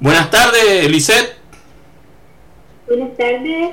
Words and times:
Buenas 0.00 0.30
tardes, 0.30 0.88
Lisette. 0.88 1.34
Buenas 2.86 3.16
tardes. 3.16 3.70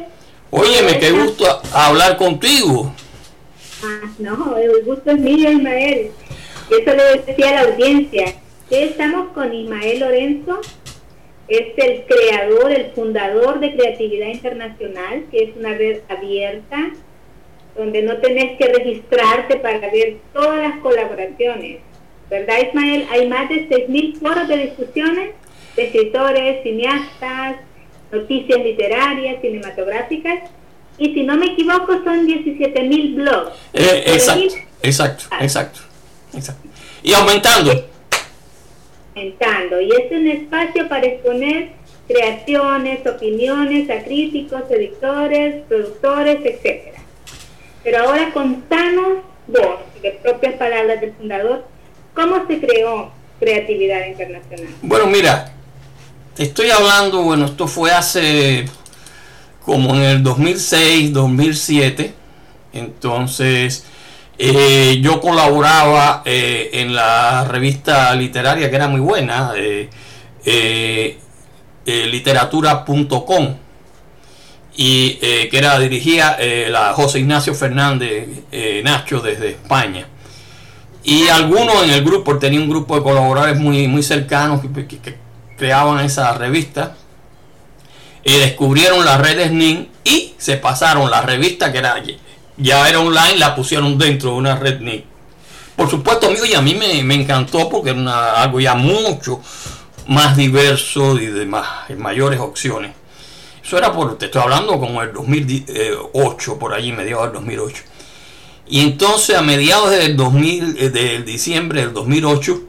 Óyeme, 0.49 0.99
qué 0.99 1.11
gusto 1.11 1.45
hablar 1.71 2.17
contigo. 2.17 2.91
Ah, 3.83 4.09
no, 4.17 4.57
el 4.57 4.83
gusto 4.83 5.11
es 5.11 5.19
mío, 5.19 5.51
Ismael. 5.51 6.09
Eso 6.71 6.95
le 6.95 7.21
decía 7.21 7.49
a 7.49 7.53
la 7.63 7.71
audiencia. 7.71 8.33
estamos 8.71 9.33
con 9.33 9.53
Ismael 9.53 9.99
Lorenzo, 9.99 10.61
es 11.47 11.67
el 11.77 12.05
creador, 12.07 12.71
el 12.71 12.91
fundador 12.93 13.59
de 13.59 13.75
Creatividad 13.75 14.29
Internacional, 14.29 15.25
que 15.29 15.43
es 15.43 15.55
una 15.55 15.75
red 15.75 15.99
abierta, 16.09 16.89
donde 17.77 18.01
no 18.01 18.17
tenés 18.17 18.57
que 18.57 18.73
registrarte 18.73 19.57
para 19.57 19.91
ver 19.91 20.17
todas 20.33 20.57
las 20.57 20.79
colaboraciones. 20.79 21.81
¿Verdad, 22.31 22.55
Ismael? 22.67 23.07
Hay 23.11 23.29
más 23.29 23.47
de 23.47 23.69
6.000 23.69 24.17
foros 24.17 24.47
de 24.47 24.57
discusiones 24.57 25.35
escritores, 25.77 26.63
cineastas, 26.63 27.57
noticias 28.11 28.59
literarias, 28.59 29.41
cinematográficas, 29.41 30.49
y 30.97 31.13
si 31.13 31.23
no 31.23 31.35
me 31.35 31.47
equivoco 31.47 32.03
son 32.03 32.25
17.000 32.25 33.15
blogs. 33.15 33.51
Eh, 33.73 34.03
exacto, 34.07 34.55
exacto, 34.81 35.25
ah. 35.31 35.43
exacto, 35.43 35.79
exacto. 36.33 36.67
Y 37.03 37.13
aumentando 37.13 37.95
y 39.81 39.91
es 39.91 40.11
un 40.11 40.27
espacio 40.27 40.87
para 40.89 41.05
exponer 41.05 41.69
creaciones, 42.07 43.05
opiniones 43.07 43.89
a 43.89 44.03
críticos, 44.03 44.63
editores, 44.69 45.63
productores, 45.67 46.37
etcétera. 46.43 46.99
Pero 47.83 47.99
ahora 47.99 48.31
contanos 48.33 49.19
vos, 49.47 49.79
de 50.01 50.11
propias 50.11 50.55
palabras 50.55 51.01
del 51.01 51.13
fundador, 51.13 51.65
¿cómo 52.13 52.45
se 52.47 52.59
creó 52.59 53.11
Creatividad 53.39 54.05
Internacional? 54.07 54.67
Bueno, 54.81 55.07
mira, 55.07 55.53
estoy 56.37 56.69
hablando, 56.69 57.21
bueno, 57.23 57.45
esto 57.45 57.67
fue 57.67 57.91
hace 57.91 58.65
como 59.63 59.95
en 59.95 60.03
el 60.03 60.23
2006, 60.23 61.13
2007, 61.13 62.13
entonces 62.73 63.85
eh, 64.37 64.99
yo 65.01 65.21
colaboraba 65.21 66.21
eh, 66.25 66.69
en 66.73 66.93
la 66.93 67.45
revista 67.45 68.13
literaria 68.15 68.69
que 68.69 68.75
era 68.75 68.87
muy 68.87 68.99
buena, 68.99 69.53
eh, 69.55 71.19
literatura.com, 71.85 73.55
y 74.77 75.13
que 75.13 75.57
era 75.57 75.79
dirigía 75.79 76.37
la 76.69 76.93
José 76.93 77.19
Ignacio 77.19 77.55
Fernández 77.55 78.27
Nacho 78.83 79.21
desde 79.21 79.51
España. 79.51 80.07
Y 81.03 81.27
algunos 81.27 81.83
en 81.83 81.91
el 81.91 82.03
grupo, 82.03 82.37
tenía 82.39 82.59
un 82.59 82.67
grupo 82.67 82.95
de 82.95 83.03
colaboradores 83.03 83.57
muy, 83.57 83.87
muy 83.87 84.03
cercanos 84.03 84.61
que, 84.61 85.24
creaban 85.57 86.03
esa 86.03 86.33
revista. 86.33 86.95
descubrieron 88.23 89.05
las 89.05 89.19
redes 89.19 89.51
NIN 89.51 89.89
y 90.03 90.33
se 90.37 90.57
pasaron 90.57 91.09
la 91.09 91.21
revista 91.21 91.71
que 91.71 91.79
era 91.79 91.95
ya 92.57 92.87
era 92.87 92.99
online, 92.99 93.37
la 93.37 93.55
pusieron 93.55 93.97
dentro 93.97 94.31
de 94.31 94.35
una 94.37 94.55
red 94.55 94.79
NIC. 94.79 95.05
Por 95.75 95.89
supuesto, 95.89 96.27
amigo, 96.27 96.45
y 96.45 96.53
a 96.53 96.61
mí 96.61 96.73
me, 96.73 97.13
encantó 97.13 97.67
porque 97.69 97.89
era 97.89 98.41
algo 98.41 98.61
ya 98.61 98.75
mucho 98.75 99.41
más 100.07 100.37
diverso 100.37 101.19
y 101.19 101.25
de 101.25 101.45
mayores 101.97 102.39
opciones. 102.39 102.93
Eso 103.63 103.77
era 103.77 103.91
por, 103.91 104.17
te 104.17 104.25
estoy 104.25 104.41
hablando 104.41 104.79
como 104.79 105.01
el 105.01 105.11
2008, 105.11 106.59
por 106.59 106.73
allí, 106.73 106.91
mediados 106.91 107.25
del 107.25 107.33
2008. 107.33 107.83
Y 108.67 108.81
entonces 108.81 109.35
a 109.35 109.41
mediados 109.41 109.89
del, 109.91 110.15
2000, 110.15 110.77
eh, 110.79 110.89
del 110.89 111.25
diciembre 111.25 111.81
del 111.81 111.93
2008, 111.93 112.61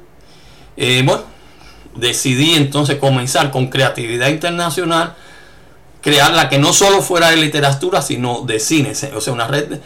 eh, 0.79 1.03
bueno, 1.05 1.23
decidí 1.97 2.55
entonces 2.55 2.97
comenzar 2.97 3.51
con 3.51 3.69
creatividad 3.69 4.29
internacional 4.29 5.15
crearla 6.07 6.49
que 6.49 6.59
no 6.59 6.73
solo 6.73 7.03
fuera 7.03 7.31
de 7.31 7.37
literatura, 7.37 8.01
sino 8.01 8.43
de 8.43 8.61
cine, 8.61 8.93
o 9.13 9.21
sea, 9.21 9.33
una 9.33 9.49
red 9.49 9.81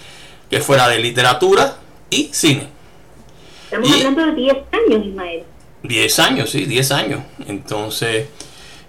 que 0.50 0.60
fuera 0.60 0.86
de 0.86 0.98
literatura 0.98 1.78
y 2.10 2.28
cine. 2.30 2.68
Estamos 3.64 3.90
hablando 3.90 4.26
de 4.26 4.32
10 4.34 4.56
años, 4.70 5.06
Ismael. 5.06 5.44
10 5.82 6.18
años, 6.18 6.50
sí, 6.50 6.66
10 6.66 6.90
años. 6.90 7.20
Entonces, 7.48 8.26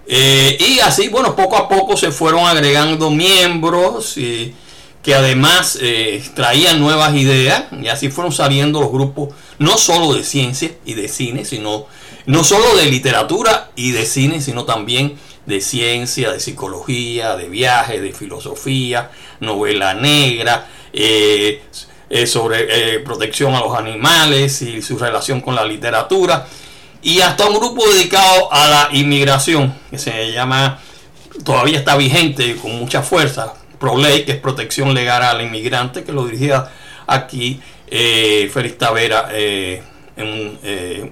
eh, 0.06 0.58
y 0.60 0.80
así, 0.80 1.08
bueno, 1.08 1.34
poco 1.34 1.56
a 1.56 1.70
poco 1.70 1.96
se 1.96 2.10
fueron 2.10 2.44
agregando 2.44 3.10
miembros 3.10 4.18
y 4.18 4.54
que 5.02 5.14
además 5.14 5.78
eh, 5.80 6.22
traían 6.34 6.80
nuevas 6.80 7.14
ideas 7.14 7.64
y 7.80 7.88
así 7.88 8.10
fueron 8.10 8.32
saliendo 8.32 8.78
los 8.78 8.92
grupos 8.92 9.30
no 9.58 9.78
solo 9.78 10.12
de 10.12 10.22
ciencia 10.22 10.72
y 10.84 10.92
de 10.92 11.08
cine, 11.08 11.46
sino 11.46 11.86
no 12.26 12.44
solo 12.44 12.76
de 12.76 12.86
literatura 12.86 13.70
y 13.74 13.92
de 13.92 14.06
cine, 14.06 14.40
sino 14.40 14.64
también 14.64 15.16
de 15.46 15.60
ciencia, 15.60 16.30
de 16.32 16.40
psicología, 16.40 17.36
de 17.36 17.48
viaje, 17.48 18.00
de 18.00 18.12
filosofía, 18.12 19.10
novela 19.40 19.94
negra, 19.94 20.68
eh, 20.92 21.62
eh, 22.10 22.26
sobre 22.26 22.66
eh, 22.94 22.98
protección 23.00 23.54
a 23.54 23.60
los 23.60 23.76
animales 23.76 24.62
y 24.62 24.82
su 24.82 24.98
relación 24.98 25.40
con 25.40 25.54
la 25.54 25.64
literatura, 25.64 26.46
y 27.02 27.20
hasta 27.20 27.46
un 27.46 27.58
grupo 27.58 27.88
dedicado 27.88 28.52
a 28.52 28.68
la 28.68 28.88
inmigración, 28.92 29.74
que 29.90 29.98
se 29.98 30.30
llama, 30.30 30.80
todavía 31.44 31.78
está 31.78 31.96
vigente 31.96 32.56
con 32.56 32.78
mucha 32.78 33.02
fuerza, 33.02 33.54
ProLey, 33.80 34.24
que 34.24 34.32
es 34.32 34.38
protección 34.38 34.94
legal 34.94 35.22
al 35.22 35.42
inmigrante, 35.42 36.04
que 36.04 36.12
lo 36.12 36.24
dirigía 36.26 36.70
aquí 37.08 37.60
Félix 37.90 38.78
Tavera, 38.78 39.30
un, 40.16 40.58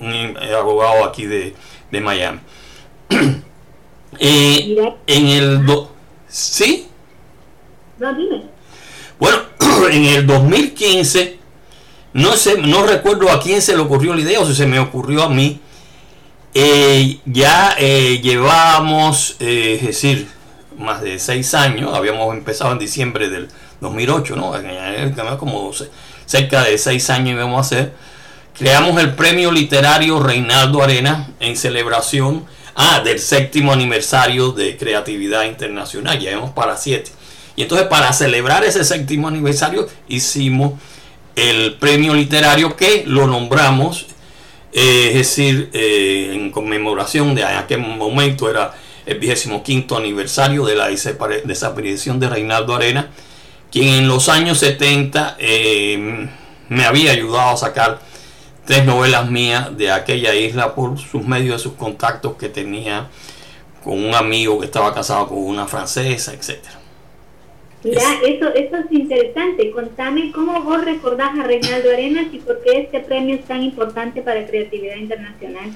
un, 0.01 0.37
abogado 0.55 1.05
aquí 1.05 1.27
de, 1.27 1.55
de 1.91 2.01
Miami. 2.01 2.41
Eh, 4.19 4.77
en 5.07 5.27
el... 5.29 5.65
Do 5.65 5.93
¿Sí? 6.29 6.89
No, 7.99 8.13
dime. 8.15 8.43
Bueno, 9.19 9.39
en 9.91 10.05
el 10.05 10.27
2015, 10.27 11.39
no 12.15 12.33
sé, 12.33 12.59
no 12.59 12.87
recuerdo 12.87 13.31
a 13.31 13.41
quién 13.41 13.61
se 13.61 13.75
le 13.75 13.83
ocurrió 13.83 14.15
la 14.15 14.23
idea 14.23 14.41
o 14.41 14.47
si 14.47 14.55
se 14.55 14.67
me 14.67 14.79
ocurrió 14.79 15.25
a 15.25 15.29
mí. 15.29 15.61
Eh, 16.55 17.21
ya 17.27 17.77
eh, 17.79 18.21
llevábamos, 18.23 19.37
eh, 19.39 19.77
es 19.81 19.87
decir, 19.87 20.29
más 20.77 21.03
de 21.03 21.19
seis 21.19 21.55
años, 21.55 21.95
habíamos 21.95 22.35
empezado 22.35 22.73
en 22.73 22.79
diciembre 22.79 23.29
del 23.29 23.49
2008, 23.81 24.37
¿no? 24.37 24.53
Como 25.39 25.71
cerca 26.27 26.65
de 26.65 26.79
seis 26.79 27.11
años 27.11 27.31
íbamos 27.31 27.59
a 27.59 27.61
hacer. 27.61 27.93
Creamos 28.59 29.01
el 29.01 29.15
premio 29.15 29.51
literario 29.51 30.21
Reinaldo 30.23 30.83
Arena 30.83 31.29
en 31.41 31.57
celebración 31.57 32.47
Ah, 32.83 33.03
del 33.05 33.19
séptimo 33.19 33.73
aniversario 33.73 34.53
de 34.53 34.77
Creatividad 34.77 35.45
Internacional. 35.45 36.19
Ya 36.19 36.35
vamos 36.35 36.53
para 36.53 36.79
siete. 36.79 37.11
Y 37.55 37.63
entonces 37.63 37.89
para 37.89 38.11
celebrar 38.15 38.65
ese 38.65 38.85
séptimo 38.85 39.29
aniversario 39.29 39.87
hicimos 40.09 40.81
el 41.37 41.75
premio 41.75 42.15
literario 42.15 42.77
que 42.77 43.05
lo 43.07 43.27
nombramos, 43.27 44.07
eh, 44.73 45.09
es 45.09 45.15
decir, 45.15 45.69
eh, 45.75 46.31
en 46.33 46.51
conmemoración 46.51 47.35
de 47.35 47.45
aquel 47.45 47.81
momento 47.81 48.49
era 48.49 48.73
el 49.05 49.19
vigésimo 49.19 49.63
quinto 49.63 49.99
aniversario 49.99 50.65
de 50.65 50.77
la 50.77 50.89
desaparición 50.89 52.19
de 52.19 52.31
Reinaldo 52.31 52.75
Arena, 52.75 53.11
quien 53.71 53.89
en 53.89 54.09
los 54.09 54.31
años 54.31 54.59
70 54.59 55.37
eh, 55.39 56.29
me 56.71 56.85
había 56.87 57.13
ayudado 57.13 57.51
a 57.51 57.57
sacar 57.59 58.01
tres 58.71 58.85
novelas 58.85 59.29
mías 59.29 59.77
de 59.77 59.91
aquella 59.91 60.33
isla 60.33 60.77
por 60.77 60.97
sus 60.97 61.27
medios 61.27 61.57
de 61.57 61.59
sus 61.59 61.73
contactos 61.73 62.37
que 62.37 62.49
tenía 62.49 63.09
con 63.83 63.99
un 63.99 64.15
amigo 64.15 64.61
que 64.61 64.67
estaba 64.67 64.95
casado 64.95 65.27
con 65.27 65.39
una 65.39 65.67
francesa, 65.67 66.33
etcétera. 66.33 66.79
Mira, 67.83 68.01
eso, 68.25 68.55
eso 68.55 68.77
es 68.77 68.93
interesante. 68.93 69.73
Contame 69.73 70.31
cómo 70.31 70.63
vos 70.63 70.85
recordás 70.85 71.37
a 71.37 71.43
Reinaldo 71.43 71.91
Arenas 71.91 72.27
y 72.33 72.39
por 72.39 72.63
qué 72.63 72.83
este 72.83 73.01
premio 73.01 73.35
es 73.35 73.45
tan 73.45 73.61
importante 73.61 74.23
para 74.23 74.47
Creatividad 74.47 74.95
Internacional. 74.95 75.73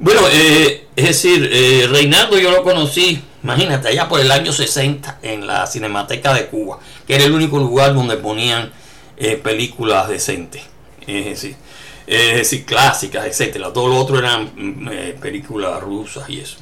Bueno, 0.00 0.22
eh, 0.32 0.86
es 0.96 1.06
decir, 1.06 1.48
eh, 1.52 1.86
Reinaldo 1.88 2.36
yo 2.36 2.50
lo 2.50 2.64
conocí, 2.64 3.22
imagínate, 3.44 3.86
allá 3.86 4.08
por 4.08 4.18
el 4.18 4.32
año 4.32 4.52
60 4.52 5.20
en 5.22 5.46
la 5.46 5.68
Cinemateca 5.68 6.34
de 6.34 6.46
Cuba, 6.46 6.80
que 7.06 7.14
era 7.14 7.26
el 7.26 7.32
único 7.32 7.58
lugar 7.58 7.94
donde 7.94 8.16
ponían 8.16 8.72
eh, 9.18 9.36
películas 9.36 10.08
decentes. 10.08 10.62
Es 11.06 11.26
decir, 11.26 11.56
es 12.06 12.36
decir, 12.36 12.64
clásicas, 12.64 13.26
etcétera. 13.26 13.72
Todo 13.72 13.88
lo 13.88 13.96
otro 13.96 14.18
eran 14.18 14.52
mm, 14.54 14.88
eh, 14.90 15.16
películas 15.20 15.80
rusas 15.80 16.28
y 16.28 16.40
eso. 16.40 16.56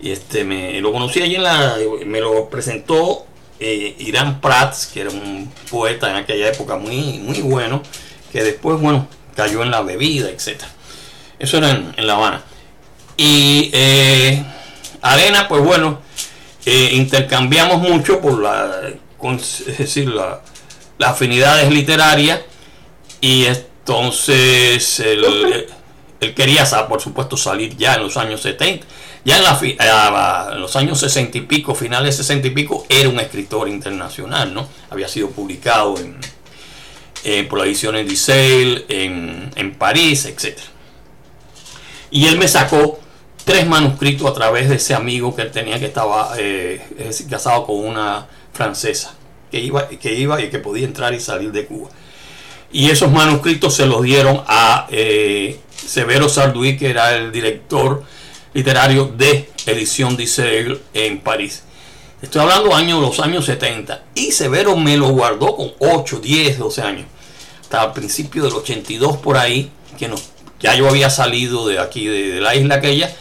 Y 0.00 0.10
este 0.10 0.44
me 0.44 0.80
lo 0.80 0.92
conocí 0.92 1.22
allí 1.22 1.36
en 1.36 1.42
la. 1.42 1.76
me 2.04 2.20
lo 2.20 2.48
presentó 2.48 3.26
eh, 3.58 3.96
Irán 3.98 4.40
Prats, 4.40 4.86
que 4.86 5.00
era 5.00 5.10
un 5.10 5.50
poeta 5.70 6.10
en 6.10 6.16
aquella 6.16 6.48
época 6.48 6.76
muy, 6.76 7.18
muy 7.18 7.40
bueno, 7.40 7.82
que 8.30 8.44
después, 8.44 8.80
bueno, 8.80 9.08
cayó 9.34 9.62
en 9.62 9.70
la 9.70 9.82
bebida, 9.82 10.28
etcétera. 10.28 10.70
Eso 11.38 11.58
era 11.58 11.70
en, 11.70 12.06
La 12.06 12.14
Habana. 12.14 12.42
Y 13.16 13.70
eh, 13.72 14.44
Arena, 15.00 15.48
pues 15.48 15.62
bueno, 15.62 16.00
intercambiamos 16.66 17.80
mucho 17.80 18.20
por 18.20 18.42
la, 18.42 18.90
es 19.34 19.78
decir, 19.78 20.08
la, 20.08 20.42
las 20.98 21.10
afinidades 21.10 21.70
literarias 21.70 22.40
y 23.20 23.44
este 23.44 23.75
entonces, 23.86 24.98
él, 24.98 25.68
quería, 26.34 26.64
por 26.88 27.00
supuesto, 27.00 27.36
salir 27.36 27.76
ya 27.76 27.94
en 27.94 28.02
los 28.02 28.16
años 28.16 28.40
70. 28.40 28.84
ya 29.24 29.36
en, 29.36 29.44
la, 29.44 30.50
en, 30.52 30.60
los 30.60 30.74
años 30.74 30.98
60 30.98 31.38
y 31.38 31.42
pico, 31.42 31.72
finales 31.72 32.16
60 32.16 32.48
y 32.48 32.50
pico, 32.50 32.84
era 32.88 33.08
un 33.08 33.20
escritor 33.20 33.68
internacional, 33.68 34.52
¿no? 34.52 34.68
Había 34.90 35.06
sido 35.06 35.30
publicado 35.30 35.96
en, 35.98 36.16
eh, 37.22 37.44
por 37.44 37.60
la 37.60 37.66
edición 37.66 37.94
de 37.94 38.16
Sale, 38.16 38.86
en, 38.88 39.52
en 39.54 39.74
París, 39.76 40.24
etc. 40.24 40.58
Y 42.10 42.26
él 42.26 42.38
me 42.38 42.48
sacó 42.48 42.98
tres 43.44 43.68
manuscritos 43.68 44.28
a 44.28 44.34
través 44.34 44.68
de 44.68 44.74
ese 44.74 44.94
amigo 44.94 45.36
que 45.36 45.42
él 45.42 45.52
tenía 45.52 45.78
que 45.78 45.86
estaba 45.86 46.32
eh, 46.38 46.82
casado 47.30 47.66
con 47.66 47.76
una 47.76 48.26
francesa, 48.52 49.14
que 49.48 49.60
iba, 49.60 49.86
que 49.88 50.12
iba 50.12 50.42
y 50.42 50.50
que 50.50 50.58
podía 50.58 50.86
entrar 50.86 51.14
y 51.14 51.20
salir 51.20 51.52
de 51.52 51.66
Cuba. 51.66 51.88
Y 52.72 52.90
esos 52.90 53.10
manuscritos 53.10 53.74
se 53.74 53.86
los 53.86 54.02
dieron 54.02 54.42
a 54.46 54.86
eh, 54.90 55.58
Severo 55.74 56.28
Sarduy, 56.28 56.76
que 56.76 56.90
era 56.90 57.16
el 57.16 57.32
director 57.32 58.02
literario 58.54 59.04
de 59.16 59.50
Edición 59.66 60.16
Dissel 60.16 60.80
en 60.94 61.20
París. 61.20 61.62
Estoy 62.22 62.42
hablando 62.42 62.74
años, 62.74 63.00
los 63.00 63.20
años 63.20 63.44
70. 63.44 64.02
Y 64.14 64.32
Severo 64.32 64.76
me 64.76 64.96
lo 64.96 65.08
guardó 65.08 65.54
con 65.54 65.72
8, 65.78 66.20
10, 66.20 66.58
12 66.58 66.82
años. 66.82 67.06
Hasta 67.62 67.84
el 67.84 67.92
principio 67.92 68.44
del 68.44 68.54
82 68.54 69.18
por 69.18 69.36
ahí, 69.36 69.70
que 69.98 70.10
ya 70.58 70.74
yo 70.74 70.88
había 70.88 71.10
salido 71.10 71.68
de 71.68 71.78
aquí, 71.78 72.06
de, 72.06 72.40
la 72.40 72.54
isla 72.54 72.76
aquella, 72.76 73.14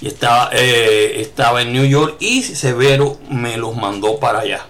y 0.00 0.06
estaba, 0.06 0.50
eh, 0.52 1.20
estaba 1.20 1.60
en 1.60 1.72
New 1.72 1.84
York 1.84 2.16
y 2.20 2.42
Severo 2.42 3.18
me 3.28 3.56
los 3.56 3.76
mandó 3.76 4.18
para 4.18 4.40
allá. 4.40 4.66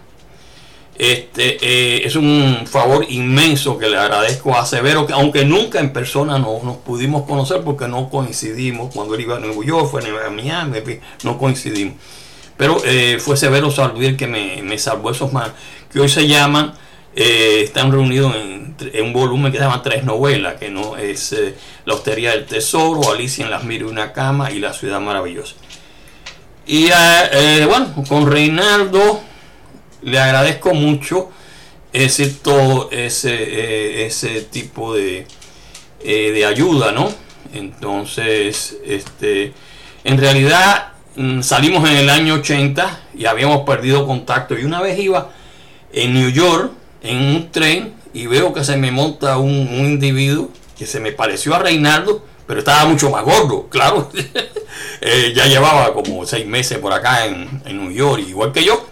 Este, 1.01 1.57
eh, 1.63 2.03
es 2.05 2.15
un 2.15 2.67
favor 2.67 3.07
inmenso 3.09 3.79
que 3.79 3.89
le 3.89 3.97
agradezco 3.97 4.55
a 4.55 4.67
Severo, 4.67 5.07
que 5.07 5.15
aunque 5.15 5.47
nunca 5.47 5.81
en 5.81 5.95
persona 5.95 6.39
no, 6.39 6.61
nos 6.63 6.77
pudimos 6.77 7.23
conocer 7.23 7.63
porque 7.63 7.89
no 7.89 8.11
coincidimos, 8.11 8.95
cuando 8.95 9.15
él 9.15 9.23
iba 9.23 9.39
a 9.39 9.41
Nueva 9.41 9.65
York, 9.65 9.89
fue 9.91 10.03
a 10.03 10.29
Miami, 10.29 11.01
no 11.25 11.39
coincidimos. 11.39 11.95
Pero 12.59 12.83
eh, 12.85 13.17
fue 13.19 13.39
Severo 13.39 13.71
Salvir 13.71 14.15
que 14.15 14.27
me, 14.27 14.77
salvó 14.77 15.11
esos 15.11 15.33
más, 15.33 15.53
que 15.91 16.01
hoy 16.01 16.11
se 16.11 16.29
llaman, 16.29 16.75
eh, 17.17 17.63
están 17.65 17.91
reunidos 17.91 18.37
en, 18.37 18.77
un 19.03 19.13
volumen 19.15 19.51
que 19.53 19.57
se 19.57 19.65
llama 19.65 19.83
Tres 19.83 20.05
Novelas, 20.05 20.57
que 20.57 20.69
no 20.69 20.99
es 20.99 21.35
La 21.87 21.95
Hostería 21.95 22.33
del 22.33 22.45
Tesoro, 22.45 23.11
Alicia 23.11 23.47
en 23.47 23.51
las 23.51 23.65
Mil 23.65 23.81
y 23.81 23.85
una 23.85 24.13
Cama 24.13 24.51
y 24.51 24.59
La 24.59 24.75
Ciudad 24.75 25.01
Maravillosa. 25.01 25.55
Y 26.67 26.91
bueno, 27.65 27.95
con 28.07 28.31
Reinaldo 28.31 29.30
le 30.03 30.19
agradezco 30.19 30.75
mucho 30.75 31.31
ese, 31.93 32.29
todo 32.29 32.91
ese, 32.91 33.33
eh, 33.33 34.07
ese 34.07 34.43
tipo 34.43 34.95
de, 34.95 35.27
eh, 36.03 36.33
de 36.33 36.47
ayuda, 36.47 36.93
¿no? 36.93 37.13
Entonces, 37.53 38.77
este, 38.87 39.53
en 40.05 40.19
realidad 40.19 40.93
mm, 41.17 41.43
salimos 41.43 41.89
en 41.89 41.97
el 41.97 42.11
año 42.11 42.35
80 42.35 43.01
y 43.15 43.27
habíamos 43.27 43.63
perdido 43.67 44.07
contacto. 44.07 44.59
Y 44.59 44.65
una 44.65 44.81
vez 44.81 44.99
iba 44.99 45.31
en 45.93 46.15
New 46.15 46.31
York 46.31 46.73
en 47.03 47.17
un 47.17 47.51
tren 47.51 47.95
y 48.13 48.27
veo 48.27 48.53
que 48.53 48.65
se 48.65 48.77
me 48.77 48.91
monta 48.91 49.39
un, 49.39 49.69
individuo 49.73 50.51
que 50.79 50.87
se 50.87 51.01
me 51.01 51.13
pareció 51.13 51.55
a 51.55 51.59
Reinaldo, 51.59 52.25
pero 52.47 52.61
estaba 52.61 52.87
mucho 52.87 53.11
más 53.11 53.25
gordo, 53.25 53.69
claro. 53.71 54.11
Eh, 55.03 55.33
ya 55.35 55.47
llevaba 55.47 55.93
como 55.93 56.27
seis 56.27 56.47
meses 56.47 56.79
por 56.79 56.93
acá 56.93 57.27
en, 57.27 57.63
en 57.65 57.77
New 57.79 57.91
York, 57.91 58.23
igual 58.29 58.53
que 58.53 58.65
yo. 58.65 58.87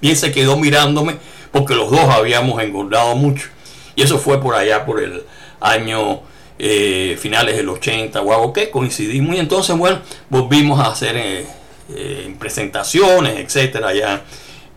Y 0.00 0.14
se 0.14 0.32
quedó 0.32 0.56
mirándome 0.56 1.16
porque 1.52 1.74
los 1.74 1.90
dos 1.90 2.00
habíamos 2.00 2.62
engordado 2.62 3.14
mucho. 3.16 3.48
Y 3.96 4.02
eso 4.02 4.18
fue 4.18 4.40
por 4.40 4.54
allá 4.54 4.84
por 4.86 5.02
el 5.02 5.24
año 5.60 6.20
eh, 6.58 7.16
finales 7.20 7.56
del 7.56 7.68
80 7.68 8.20
o 8.20 8.32
algo 8.32 8.52
que 8.52 8.70
coincidimos. 8.70 9.36
Y 9.36 9.38
entonces, 9.38 9.76
bueno, 9.76 10.00
volvimos 10.28 10.80
a 10.80 10.86
hacer 10.86 11.16
eh, 11.16 11.46
eh, 11.90 12.34
presentaciones, 12.38 13.38
etcétera, 13.38 13.88
allá 13.88 14.22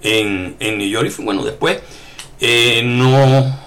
en, 0.01 0.57
New 0.59 0.87
York. 0.87 1.11
Y 1.17 1.21
bueno, 1.23 1.43
después, 1.43 1.79
no. 2.83 3.63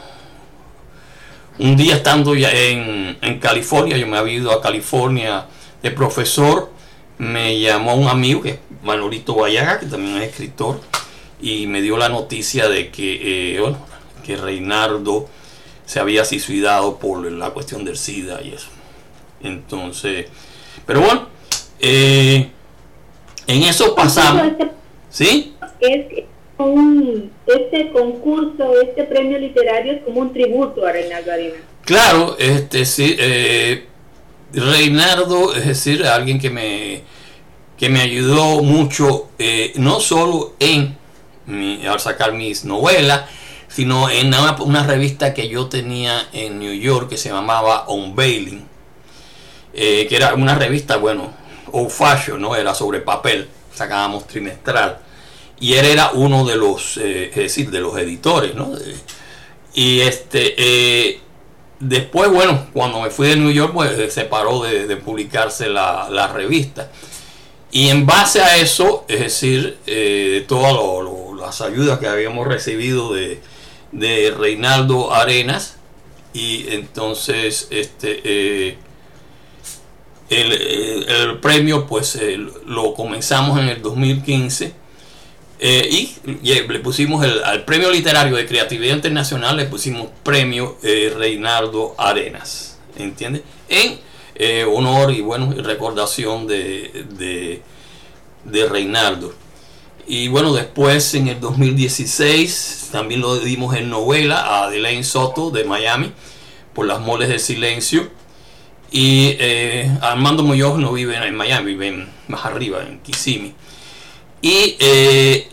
Un 1.59 1.75
día 1.75 1.97
estando 1.97 2.35
ya 2.35 2.53
en, 2.53 3.17
en 3.23 3.39
California, 3.39 3.97
yo 3.97 4.07
me 4.07 4.19
había 4.19 4.35
ido 4.35 4.53
a 4.53 4.61
California 4.61 5.47
de 5.83 5.91
profesor, 5.91 6.71
me 7.17 7.59
llamó 7.59 7.95
un 7.95 8.09
amigo 8.09 8.43
que 8.43 8.51
es 8.51 8.59
Manolito 8.83 9.35
Vallaga, 9.35 9.81
que 9.81 9.87
también 9.87 10.19
es 10.19 10.29
escritor 10.29 10.81
y 11.41 11.67
me 11.67 11.83
dio 11.83 11.97
la 11.97 12.09
noticia 12.09 12.69
de 12.69 12.91
que, 12.91 13.57
eh, 13.57 13.75
que 14.25 14.37
Reinaldo 14.37 15.29
se 15.85 16.01
había 16.01 16.25
suicidado 16.25 16.99
por 16.99 17.31
la 17.31 17.51
cuestión 17.51 17.85
del 17.85 17.97
SIDA 17.97 18.43
y 18.43 18.53
eso. 18.53 18.69
Entonces, 19.43 20.27
pero 20.87 21.01
bueno, 21.01 21.29
eh, 21.79 22.49
en 23.47 23.63
eso 23.63 23.95
pasamos. 23.95 24.53
¿Sí? 25.11 25.55
Es 25.81 26.25
un, 26.59 27.31
este 27.47 27.91
concurso, 27.91 28.81
este 28.81 29.05
premio 29.05 29.39
literario 29.39 29.93
es 29.93 30.03
como 30.03 30.21
un 30.21 30.33
tributo 30.33 30.87
a 30.87 30.93
Reinaldo 30.93 31.33
Arenas. 31.33 31.61
Claro, 31.85 32.37
este 32.39 32.85
sí, 32.85 33.15
eh, 33.19 33.87
Reinaldo, 34.53 35.55
es 35.55 35.67
decir, 35.67 36.05
alguien 36.05 36.41
que 36.41 36.51
me, 36.51 37.03
que 37.79 37.89
me 37.89 38.01
ayudó 38.01 38.63
mucho, 38.63 39.29
no 39.77 40.01
solo 40.01 40.55
en 40.59 40.97
al 41.49 42.01
sacar 42.01 42.33
mis 42.33 42.65
novelas, 42.65 43.23
sino 43.69 44.09
en 44.09 44.33
una, 44.61 44.85
revista 44.85 45.35
que 45.35 45.49
yo 45.49 45.67
tenía 45.67 46.29
en 46.33 46.59
New 46.59 46.73
York 46.73 47.11
que 47.11 47.17
se 47.17 47.31
llamaba 47.31 47.89
Unveiling, 47.89 48.67
eh, 49.75 50.07
que 50.09 50.17
era 50.17 50.35
una 50.35 50.55
revista, 50.55 50.97
bueno, 50.97 51.33
old 51.73 51.91
fashion, 51.91 52.41
¿no? 52.41 52.57
Era 52.57 52.75
sobre 52.75 53.01
papel, 53.01 53.49
sacábamos 53.75 54.27
trimestral. 54.27 54.99
Y 55.59 55.75
él 55.75 55.87
era 55.87 56.11
uno 56.13 56.45
de 56.45 56.57
los, 56.57 56.97
eh, 56.99 57.29
es 57.31 57.37
decir, 57.37 57.71
de 57.71 57.81
los 57.81 57.97
editores, 57.99 58.55
¿no? 58.55 58.73
Y 59.75 60.01
este, 60.01 60.55
eh, 60.57 61.21
después, 61.81 62.31
bueno, 62.31 62.69
cuando 62.73 63.01
me 63.01 63.11
fui 63.11 63.29
de 63.29 63.37
New 63.37 63.51
York, 63.51 63.73
pues 63.75 64.13
se 64.13 64.25
paró 64.25 64.63
de, 64.63 64.97
publicarse 64.97 65.69
la, 65.69 66.09
la, 66.11 66.29
revista. 66.29 66.91
Y 67.73 67.89
en 67.89 68.07
base 68.07 68.41
a 68.41 68.57
eso, 68.57 69.05
es 69.09 69.21
decir, 69.21 69.79
todo 70.49 71.03
lo 71.03 71.26
las 71.47 71.61
ayudas 71.61 72.01
que 72.01 72.09
habíamos 72.09 72.47
recibido 72.47 73.15
de, 73.15 73.41
Reinaldo 74.37 75.15
Arenas 75.15 75.77
y 76.35 76.67
entonces 76.71 77.69
este 77.71 78.21
eh, 78.25 78.79
el, 80.29 81.39
premio 81.39 81.87
pues 81.87 82.17
eh, 82.17 82.37
lo 82.67 82.95
comenzamos 82.95 83.59
en 83.61 83.69
el 83.69 83.81
2015 83.81 84.75
eh, 85.61 85.89
y, 85.91 86.17
le 86.43 86.81
pusimos 86.81 87.25
el, 87.25 87.43
al 87.45 87.65
premio 87.65 87.91
literario 87.91 88.37
de 88.37 88.45
creatividad 88.45 88.97
internacional 88.97 89.57
le 89.57 89.67
pusimos 89.67 90.09
premio 90.25 90.77
Reinaldo 90.83 91.95
Arenas 91.97 92.79
¿entiendes? 92.99 93.43
en 93.69 94.01
honor 94.67 95.13
y 95.13 95.21
bueno 95.21 95.55
recordación 95.63 96.47
de, 96.49 97.07
de, 97.17 97.63
de 98.45 98.69
Reinaldo 98.69 99.46
y 100.07 100.29
bueno, 100.29 100.53
después 100.53 101.15
en 101.15 101.27
el 101.29 101.41
2016 101.41 102.91
también 102.93 103.21
lo 103.21 103.39
dimos 103.39 103.75
en 103.75 103.91
novela 103.91 104.41
a 104.41 104.65
Adelaine 104.65 105.03
Soto 105.03 105.51
de 105.51 105.65
Miami 105.65 106.13
por 106.75 106.87
las 106.87 107.01
moles 107.01 107.29
del 107.29 107.41
silencio. 107.41 108.09
Y 108.93 109.37
eh, 109.41 109.91
Armando 110.01 110.45
Muñoz 110.45 110.79
no 110.79 110.93
vive 110.93 111.17
en 111.17 111.35
Miami, 111.35 111.75
vive 111.75 112.07
más 112.29 112.45
arriba, 112.45 112.83
en 112.87 113.01
Kissimmee. 113.01 113.53
Y 114.41 114.77
eh, 114.79 115.49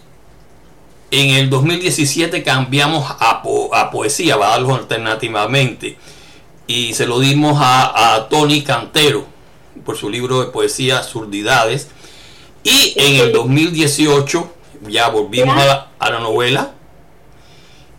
en 1.10 1.30
el 1.32 1.50
2017 1.50 2.44
cambiamos 2.44 3.10
a, 3.10 3.42
a 3.74 3.92
poesía, 3.92 4.36
algo 4.36 4.76
alternativamente. 4.76 5.98
Y 6.68 6.94
se 6.94 7.08
lo 7.08 7.20
dimos 7.20 7.58
a 7.60 8.28
Tony 8.30 8.62
Cantero 8.62 9.26
por 9.84 9.98
su 9.98 10.10
libro 10.10 10.42
de 10.42 10.52
poesía 10.52 11.02
Surdidades 11.02 11.90
y 12.64 12.94
en 12.96 13.16
el 13.22 13.32
2018 13.32 14.50
ya 14.88 15.10
volvimos 15.10 15.58
a 15.58 16.10
la, 16.10 16.20
novela. 16.20 16.74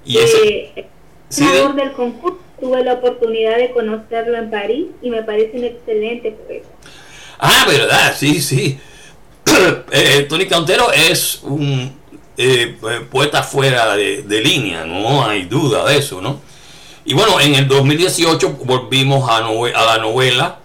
Y 0.05 0.19
ese, 0.19 0.73
eh, 0.77 0.89
del 1.77 1.93
concurso 1.93 2.39
tuve 2.61 2.83
la 2.85 2.95
oportunidad 2.95 3.57
de 3.57 3.71
conocerlo 3.73 4.37
en 4.37 4.51
París 4.51 4.87
y 5.03 5.11
me 5.11 5.23
parece 5.23 5.59
un 5.59 5.65
excelente 5.65 6.31
poeta. 6.33 6.69
Ah, 7.39 7.65
verdad, 7.67 8.15
sí, 8.17 8.41
sí. 8.41 8.79
Eh, 9.93 10.27
Tony 10.29 10.47
Cantero 10.47 10.91
es 10.91 11.41
un 11.45 11.95
eh, 12.37 12.77
poeta 13.11 13.43
fuera 13.43 13.95
de, 13.95 14.41
línea, 14.43 14.85
no 14.85 15.25
hay 15.25 15.45
duda 15.45 15.85
de 15.85 15.99
eso, 15.99 16.21
¿no? 16.21 16.41
Y 17.05 17.15
bueno, 17.15 17.39
en 17.39 17.55
el 17.55 17.69
2018 17.69 18.59
volvimos 18.65 19.29
a, 19.31 19.37
a 19.37 19.97
la 19.97 19.99
novela 19.99 20.59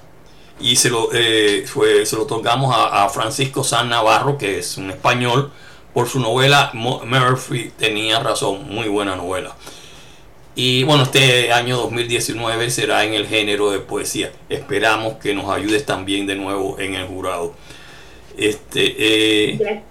y 0.60 0.76
se 0.76 0.90
lo, 0.90 1.10
eh, 1.14 1.64
fue, 1.66 2.06
se 2.06 2.16
lo 2.16 2.26
tocamos 2.26 2.76
a, 2.76 3.08
Francisco 3.10 3.64
San 3.64 3.90
Navarro, 3.90 4.38
que 4.38 4.60
es 4.60 4.78
un 4.78 4.92
español, 4.92 5.52
por 5.94 6.08
su 6.08 6.20
novela 6.20 6.72
Murphy 6.74 7.72
tenía 7.78 8.20
razón, 8.20 8.68
muy 8.70 8.88
buena 8.88 9.16
novela. 9.16 9.56
Y 10.56 10.84
bueno, 10.84 11.04
este 11.04 11.54
año 11.54 11.78
2019 11.78 12.70
será 12.70 13.06
en 13.06 13.14
el 13.14 13.28
género 13.28 13.72
de 13.72 13.80
poesía. 13.80 14.32
Esperamos 14.50 15.14
que 15.16 15.34
nos 15.34 15.50
ayudes 15.50 15.86
también 15.86 16.28
de 16.28 16.36
nuevo 16.36 16.78
en 16.80 16.96
el 16.96 17.08
jurado. 17.08 17.54
Este, 18.38 19.54
eh, 19.54 19.82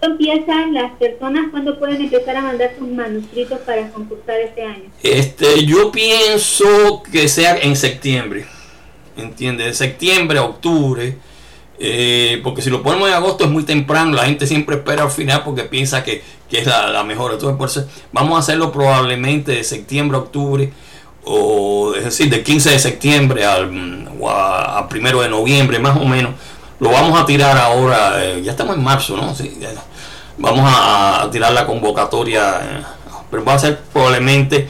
empiezan 0.00 0.72
las 0.74 0.92
personas 0.92 1.50
cuando 1.50 1.78
pueden 1.78 2.00
empezar 2.00 2.36
a 2.36 2.42
mandar 2.42 2.72
sus 2.78 2.88
manuscritos 2.88 3.58
para 3.60 3.90
concursar 3.90 4.40
este 4.40 4.62
año? 4.62 4.90
Este, 5.02 5.64
yo 5.64 5.92
pienso 5.92 7.02
que 7.10 7.28
sea 7.28 7.58
en 7.58 7.76
septiembre, 7.76 8.46
¿entiendes? 9.22 9.66
De 9.66 9.74
septiembre 9.74 10.38
a 10.38 10.44
octubre, 10.44 11.16
eh, 11.82 12.40
porque 12.44 12.60
si 12.60 12.68
lo 12.68 12.82
ponemos 12.82 13.08
en 13.08 13.14
agosto 13.14 13.44
es 13.44 13.50
muy 13.50 13.62
temprano, 13.62 14.12
la 14.12 14.26
gente 14.26 14.46
siempre 14.46 14.76
espera 14.76 15.04
al 15.04 15.10
final 15.10 15.42
porque 15.44 15.62
piensa 15.62 16.04
que, 16.04 16.22
es 16.50 16.66
la, 16.66 17.02
mejor. 17.04 17.32
Entonces, 17.32 17.86
vamos 18.12 18.36
a 18.36 18.40
hacerlo 18.40 18.70
probablemente 18.70 19.52
de 19.52 19.64
septiembre 19.64 20.18
a 20.18 20.20
octubre, 20.20 20.70
o 21.24 21.94
es 21.96 22.04
decir, 22.04 22.28
de 22.28 22.42
15 22.42 22.70
de 22.70 22.78
septiembre 22.78 23.46
al, 23.46 24.08
a, 24.28 24.86
primero 24.90 25.22
de 25.22 25.30
noviembre, 25.30 25.78
más 25.78 25.96
o 25.96 26.04
menos. 26.04 26.34
Lo 26.80 26.90
vamos 26.90 27.18
a 27.18 27.24
tirar 27.24 27.56
ahora, 27.56 28.24
eh, 28.24 28.42
ya 28.42 28.52
estamos 28.52 28.76
en 28.76 28.82
marzo, 28.82 29.16
¿no? 29.16 29.34
Vamos 30.36 30.70
a, 30.74 31.28
tirar 31.32 31.52
la 31.52 31.66
convocatoria, 31.66 32.60
eh, 32.62 32.82
pero 33.30 33.44
va 33.44 33.54
a 33.54 33.58
ser 33.58 33.80
probablemente 33.92 34.68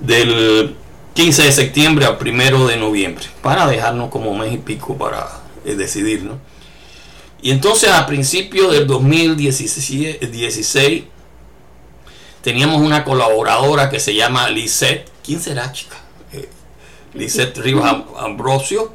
del 0.00 0.76
15 1.18 1.42
de 1.42 1.50
septiembre 1.50 2.06
al 2.06 2.16
primero 2.16 2.68
de 2.68 2.76
noviembre, 2.76 3.24
para 3.42 3.66
dejarnos 3.66 4.08
como 4.08 4.36
mes 4.36 4.52
y 4.52 4.58
pico 4.58 4.96
para 4.96 5.28
eh, 5.64 5.74
decidir, 5.74 6.22
¿no? 6.22 6.38
Y 7.42 7.50
entonces 7.50 7.90
a 7.90 8.06
principios 8.06 8.72
del 8.72 8.86
2016 8.86 11.06
teníamos 12.40 12.80
una 12.80 13.02
colaboradora 13.02 13.90
que 13.90 13.98
se 13.98 14.14
llama 14.14 14.48
Lisette. 14.48 15.10
¿Quién 15.24 15.40
será, 15.40 15.72
chica? 15.72 15.96
Eh, 16.32 16.48
Lisette 17.14 17.58
Rivas 17.58 17.96
Ambrosio. 18.16 18.92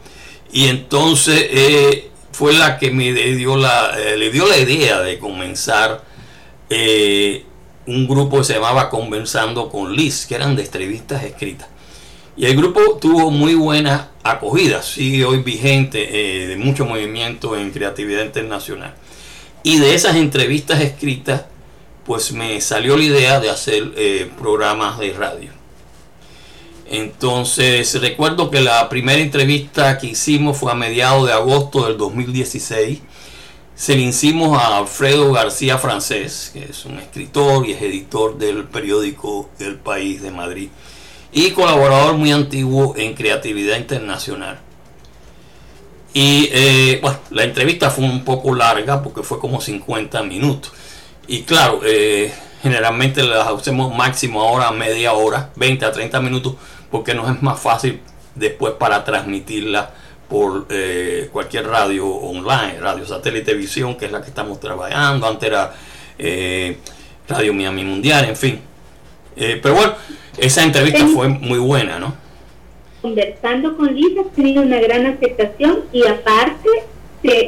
Y 0.53 0.69
entonces 0.69 2.05
fue 2.31 2.53
la 2.53 2.79
que 2.79 2.91
me 2.91 3.11
dio 3.11 3.57
la, 3.57 3.97
le 3.97 4.31
dio 4.31 4.47
la 4.47 4.59
idea 4.59 5.01
de 5.01 5.19
comenzar 5.19 6.05
eh, 6.69 7.43
un 7.85 8.07
grupo 8.07 8.37
que 8.37 8.45
se 8.45 8.53
llamaba 8.53 8.89
Conversando 8.89 9.67
con 9.67 9.93
Liz, 9.93 10.25
que 10.25 10.35
eran 10.35 10.55
de 10.55 10.63
entrevistas 10.63 11.21
escritas. 11.25 11.72
Y 12.35 12.45
el 12.45 12.55
grupo 12.57 12.97
tuvo 12.99 13.29
muy 13.29 13.53
buena 13.53 14.09
acogida, 14.23 14.81
sigue 14.81 15.23
hoy 15.23 15.43
vigente, 15.43 16.43
eh, 16.43 16.47
de 16.47 16.57
mucho 16.57 16.85
movimiento 16.85 17.55
en 17.55 17.71
creatividad 17.71 18.25
internacional. 18.25 18.95
Y 19.61 19.77
de 19.77 19.93
esas 19.93 20.15
entrevistas 20.15 20.81
escritas, 20.81 21.45
pues 22.05 22.31
me 22.31 22.59
salió 22.59 22.97
la 22.97 23.03
idea 23.03 23.39
de 23.39 23.49
hacer 23.51 23.93
eh, 23.95 24.31
programas 24.39 24.97
de 24.99 25.13
radio. 25.13 25.51
Entonces 26.89 27.99
recuerdo 28.01 28.49
que 28.49 28.61
la 28.61 28.89
primera 28.89 29.21
entrevista 29.21 29.97
que 29.97 30.07
hicimos 30.07 30.57
fue 30.57 30.71
a 30.71 30.75
mediados 30.75 31.27
de 31.27 31.33
agosto 31.33 31.85
del 31.85 31.97
2016 31.97 32.99
se 33.75 33.95
le 33.95 34.03
hicimos 34.03 34.57
a 34.57 34.77
Alfredo 34.77 35.31
García 35.31 35.77
Francés, 35.77 36.51
que 36.53 36.65
es 36.65 36.85
un 36.85 36.99
escritor 36.99 37.65
y 37.65 37.71
es 37.71 37.81
editor 37.81 38.37
del 38.37 38.65
periódico 38.65 39.49
El 39.59 39.77
País 39.77 40.21
de 40.21 40.31
Madrid 40.31 40.69
y 41.33 41.51
colaborador 41.51 42.15
muy 42.15 42.31
antiguo 42.31 42.93
en 42.95 43.15
Creatividad 43.15 43.77
Internacional. 43.77 44.59
Y 46.13 46.49
eh, 46.53 46.99
bueno, 47.01 47.17
la 47.31 47.43
entrevista 47.43 47.89
fue 47.89 48.05
un 48.05 48.23
poco 48.23 48.53
larga 48.53 49.01
porque 49.01 49.23
fue 49.23 49.39
como 49.39 49.59
50 49.59 50.21
minutos. 50.23 50.71
Y 51.27 51.41
claro, 51.41 51.81
eh, 51.83 52.31
generalmente 52.61 53.23
las 53.23 53.47
hacemos 53.47 53.95
máximo 53.95 54.41
ahora 54.41 54.71
media 54.71 55.13
hora, 55.13 55.49
20 55.55 55.85
a 55.85 55.91
30 55.91 56.21
minutos, 56.21 56.55
porque 56.91 57.15
nos 57.15 57.29
es 57.31 57.41
más 57.41 57.59
fácil 57.59 57.99
después 58.35 58.73
para 58.73 59.03
transmitirla 59.03 59.91
por 60.29 60.67
eh, 60.69 61.29
cualquier 61.31 61.67
radio 61.67 62.07
online, 62.07 62.79
radio 62.79 63.07
satélite 63.07 63.55
visión, 63.55 63.95
que 63.95 64.05
es 64.05 64.11
la 64.11 64.21
que 64.21 64.29
estamos 64.29 64.59
trabajando, 64.59 65.27
antes 65.27 65.49
era 65.49 65.73
Radio 67.27 67.53
Miami 67.53 67.83
Mundial, 67.83 68.25
en 68.25 68.35
fin. 68.35 68.61
Pero 69.35 69.73
bueno, 69.73 69.93
esa 70.37 70.63
entrevista 70.63 71.07
fue 71.07 71.29
muy 71.29 71.59
buena, 71.59 71.99
¿no? 71.99 72.15
Conversando 73.01 73.75
con 73.75 73.93
Lisa, 73.93 74.21
ha 74.21 74.35
tenido 74.35 74.63
una 74.63 74.79
gran 74.79 75.05
aceptación 75.05 75.81
y 75.91 76.05
aparte 76.07 76.69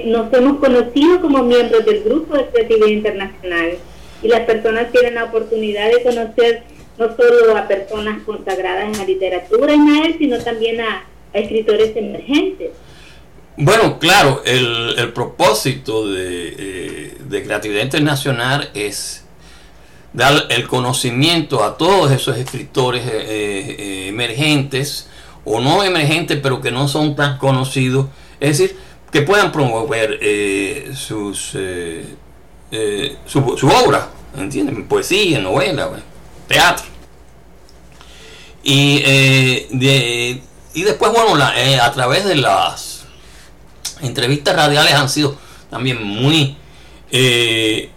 nos 0.06 0.32
hemos 0.34 0.60
conocido 0.60 1.22
como 1.22 1.44
miembros 1.44 1.86
del 1.86 2.04
grupo 2.04 2.36
de 2.38 2.48
creatividad 2.48 2.88
internacional 2.88 3.78
y 4.24 4.28
las 4.28 4.42
personas 4.42 4.92
tienen 4.92 5.16
la 5.16 5.26
oportunidad 5.26 5.90
de 5.90 6.04
conocer 6.04 6.64
no 6.98 7.14
solo 7.16 7.58
a 7.58 7.68
personas 7.68 8.24
consagradas 8.24 8.86
en 8.86 8.98
la 8.98 9.04
literatura, 9.04 9.74
Ismael, 9.74 10.16
sino 10.18 10.40
también 10.40 10.80
a 10.80 11.04
escritores 11.34 11.96
emergentes. 11.96 12.72
Bueno, 13.58 14.00
claro, 14.00 14.42
el, 14.46 15.12
propósito 15.14 16.06
eh, 16.16 17.18
de, 17.20 17.44
Creatividad 17.44 17.84
Internacional 17.84 18.70
es 18.74 19.25
dar 20.16 20.48
el 20.50 20.68
conocimiento 20.68 21.64
a 21.64 21.78
todos 21.78 22.12
esos 22.12 22.38
escritores 22.38 23.06
eh, 23.06 23.12
eh, 23.18 24.08
emergentes 24.08 25.08
o 25.44 25.60
no 25.60 25.84
emergentes, 25.84 26.40
pero 26.42 26.62
que 26.62 26.72
no 26.72 26.88
son 26.88 27.16
tan 27.16 27.38
conocidos, 27.38 28.08
es 28.40 28.58
decir, 28.58 28.78
que 29.12 29.22
puedan 29.22 29.52
promover 29.52 30.20
sus, 30.96 31.56
su, 33.26 33.58
su, 33.58 33.68
obra, 33.68 34.10
¿entienden? 34.36 34.88
Poesía, 34.88 35.40
novela, 35.40 35.90
teatro. 36.48 36.86
Y 38.64 39.00
de 39.72 40.42
y 40.76 40.84
después, 40.84 41.12
bueno, 41.14 41.42
eh, 41.56 41.80
a 41.80 41.92
través 41.94 42.26
de 42.26 42.36
las 42.36 43.06
entrevistas 44.02 44.54
radiales 44.54 44.94
han 44.94 45.08
sido 45.08 45.38
también 45.70 46.04
muy, 46.04 46.58
eh, 47.12 47.92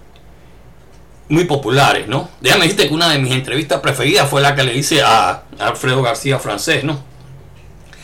muy 1.28 1.44
populares, 1.44 2.08
¿no? 2.08 2.28
Déjame 2.40 2.64
decirte 2.64 2.88
que 2.88 2.94
una 2.94 3.08
de 3.11 3.18
mis 3.18 3.32
entrevistas 3.32 3.80
preferidas 3.80 4.28
fue 4.28 4.40
la 4.40 4.54
que 4.54 4.64
le 4.64 4.75
hice 4.76 5.02
a 5.02 5.42
Alfredo 5.58 6.02
García 6.02 6.38
Francés, 6.38 6.85
¿no? 6.85 7.02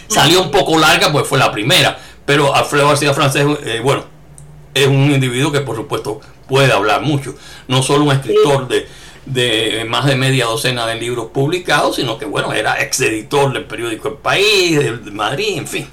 Salió 0.08 0.42
un 0.42 0.50
poco 0.50 0.78
larga, 0.78 1.10
pues 1.10 1.26
fue 1.26 1.38
la 1.38 1.50
primera, 1.50 1.98
pero 2.26 2.54
Alfredo 2.54 2.88
García 2.88 3.14
Francés, 3.14 3.46
eh, 3.64 3.80
bueno, 3.82 4.04
es 4.74 4.86
un 4.86 5.10
individuo 5.10 5.50
que 5.50 5.60
por 5.60 5.76
supuesto 5.76 6.20
puede 6.46 6.72
hablar 6.72 7.00
mucho, 7.00 7.34
no 7.68 7.82
solo 7.82 8.04
un 8.04 8.12
escritor 8.12 8.68
de 8.68 8.86
de 9.26 9.86
más 9.88 10.06
de 10.06 10.16
media 10.16 10.46
docena 10.46 10.86
de 10.86 10.96
libros 10.96 11.28
publicados, 11.32 11.96
sino 11.96 12.18
que 12.18 12.26
bueno, 12.26 12.52
era 12.52 12.82
ex 12.82 13.00
editor 13.00 13.52
del 13.52 13.64
periódico 13.64 14.08
El 14.08 14.14
País, 14.14 14.78
de 14.78 15.10
Madrid, 15.10 15.58
en 15.58 15.66
fin. 15.66 15.88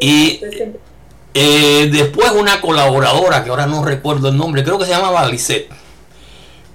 Y 0.00 0.40
eh, 1.32 1.88
después 1.90 2.32
una 2.32 2.60
colaboradora, 2.60 3.42
que 3.42 3.50
ahora 3.50 3.66
no 3.66 3.84
recuerdo 3.84 4.28
el 4.28 4.36
nombre, 4.36 4.62
creo 4.64 4.78
que 4.78 4.84
se 4.84 4.90
llamaba 4.90 5.26
Lisette, 5.26 5.70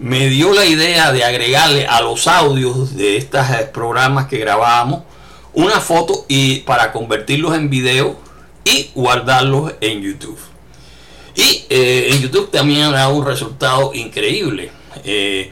me 0.02 0.30
dio 0.30 0.52
la 0.52 0.66
idea 0.66 1.12
de 1.12 1.24
agregarle 1.24 1.86
a 1.86 2.02
los 2.02 2.28
audios 2.28 2.96
de 2.96 3.18
estos 3.18 3.48
eh, 3.52 3.70
programas 3.72 4.26
que 4.26 4.40
grabábamos 4.40 5.04
una 5.54 5.80
foto 5.80 6.26
y 6.28 6.62
para 6.62 6.92
convertirlos 6.92 7.56
en 7.56 7.70
video 7.70 8.20
y 8.64 8.90
guardarlos 8.96 9.74
en 9.80 10.02
YouTube. 10.02 10.40
Y 11.36 11.66
eh, 11.70 12.10
en 12.12 12.22
YouTube 12.22 12.50
también 12.50 12.82
ha 12.82 12.92
dado 12.92 13.14
un 13.14 13.26
resultado 13.26 13.94
increíble. 13.94 14.72
Eh, 15.04 15.52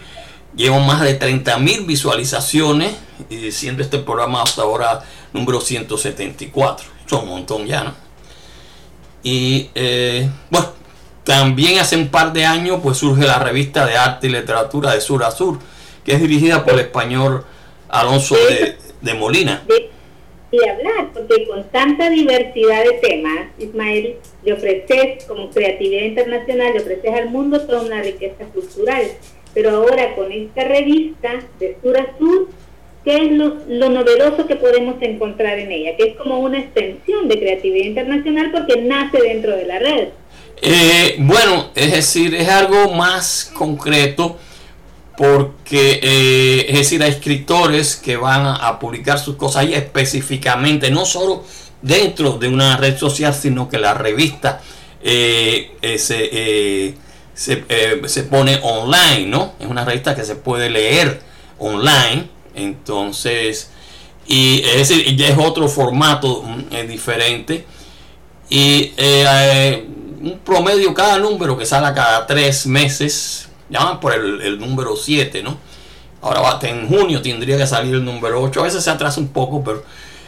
llevo 0.55 0.79
más 0.79 1.01
de 1.01 1.19
30.000 1.19 1.85
visualizaciones, 1.85 2.95
y 3.29 3.51
siendo 3.51 3.83
este 3.83 3.99
programa 3.99 4.41
hasta 4.41 4.63
ahora 4.63 5.03
número 5.31 5.61
174. 5.61 6.87
Son 7.05 7.23
un 7.23 7.29
montón 7.29 7.67
ya, 7.67 7.83
¿no? 7.83 7.93
Y 9.21 9.69
eh, 9.75 10.27
bueno, 10.49 10.69
también 11.29 11.77
hace 11.77 11.95
un 11.95 12.07
par 12.07 12.33
de 12.33 12.43
años 12.43 12.79
pues 12.81 12.97
surge 12.97 13.23
la 13.23 13.37
revista 13.37 13.85
de 13.85 13.95
arte 13.95 14.25
y 14.25 14.31
literatura 14.31 14.95
de 14.95 14.99
Sur 14.99 15.23
a 15.23 15.29
Sur, 15.29 15.59
que 16.03 16.13
es 16.13 16.19
dirigida 16.19 16.65
por 16.65 16.73
el 16.73 16.79
español 16.79 17.43
Alonso 17.87 18.35
de, 18.99 19.13
Molina. 19.13 19.63
Y 20.51 20.67
hablar, 20.67 21.11
porque 21.13 21.45
con 21.47 21.69
tanta 21.69 22.09
diversidad 22.09 22.83
de 22.83 22.93
temas, 22.93 23.49
Ismael, 23.59 24.15
le 24.43 24.53
ofreces 24.53 25.23
como 25.25 25.51
creatividad 25.51 26.01
internacional, 26.01 26.73
le 26.73 26.79
ofreces 26.79 27.13
al 27.13 27.29
mundo 27.29 27.61
toda 27.61 27.83
una 27.83 28.01
riqueza 28.01 28.45
cultural. 28.45 29.03
Pero 29.53 29.69
ahora 29.69 30.15
con 30.15 30.31
esta 30.31 30.63
revista 30.63 31.41
de 31.59 31.77
Sur 31.83 31.95
a 31.95 32.17
Sur, 32.17 32.47
¿qué 33.09 33.25
es 33.25 33.31
lo, 33.31 33.89
novedoso 33.89 34.45
que 34.45 34.55
podemos 34.55 35.01
encontrar 35.01 35.57
en 35.57 35.71
ella? 35.71 35.97
Que 35.97 36.09
es 36.09 36.15
como 36.15 36.37
una 36.39 36.59
extensión 36.59 37.27
de 37.27 37.39
creatividad 37.39 37.85
internacional 37.87 38.51
porque 38.51 38.79
nace 38.83 39.19
dentro 39.19 39.55
de 39.55 39.65
la 39.65 39.79
red. 39.79 40.09
Eh, 40.61 41.15
bueno, 41.17 41.71
es 41.73 41.91
decir, 41.91 42.35
es 42.35 42.47
algo 42.47 42.93
más 42.93 43.51
concreto 43.55 44.37
porque, 45.17 45.99
eh, 46.03 46.65
es 46.69 46.77
decir, 46.77 47.01
hay 47.01 47.09
escritores 47.09 47.95
que 47.95 48.15
van 48.15 48.45
a, 48.45 48.77
publicar 48.77 49.17
sus 49.17 49.37
cosas 49.37 49.63
ahí 49.63 49.73
específicamente, 49.73 50.91
no 50.91 51.03
solo 51.03 51.43
dentro 51.81 52.33
de 52.33 52.47
una 52.47 52.77
red 52.77 52.95
social, 52.95 53.33
sino 53.33 53.67
que 53.69 53.79
la 53.79 53.95
revista 53.95 54.61
eh, 55.01 55.71
eh, 55.81 55.97
se, 55.97 56.95
se, 58.07 58.23
pone 58.23 58.59
online, 58.61 59.25
¿no? 59.25 59.53
Es 59.59 59.65
una 59.65 59.83
revista 59.83 60.15
que 60.15 60.23
se 60.23 60.35
puede 60.35 60.69
leer 60.69 61.21
online, 61.57 62.38
entonces, 62.63 63.71
y 64.27 64.61
es 64.63 64.89
decir, 64.89 65.15
ya 65.15 65.27
es 65.27 65.37
otro 65.37 65.67
formato 65.67 66.43
mm, 66.43 66.87
diferente. 66.87 67.65
Y 68.49 68.93
un 70.21 70.39
promedio 70.43 70.93
cada 70.93 71.17
número 71.19 71.57
que 71.57 71.65
sale 71.65 71.93
cada 71.93 72.25
tres 72.27 72.65
meses, 72.65 73.49
llaman 73.69 73.99
por 73.99 74.13
el, 74.13 74.59
número 74.59 74.95
7, 74.95 75.43
¿no? 75.43 75.57
Ahora 76.21 76.59
en 76.63 76.87
junio 76.87 77.21
tendría 77.21 77.57
que 77.57 77.67
salir 77.67 77.95
el 77.95 78.03
número 78.03 78.41
8, 78.41 78.59
a 78.59 78.63
veces 78.63 78.83
se 78.83 78.89
atrasa 78.89 79.19
un 79.21 79.29
poco, 79.29 79.63
pero, 79.63 79.83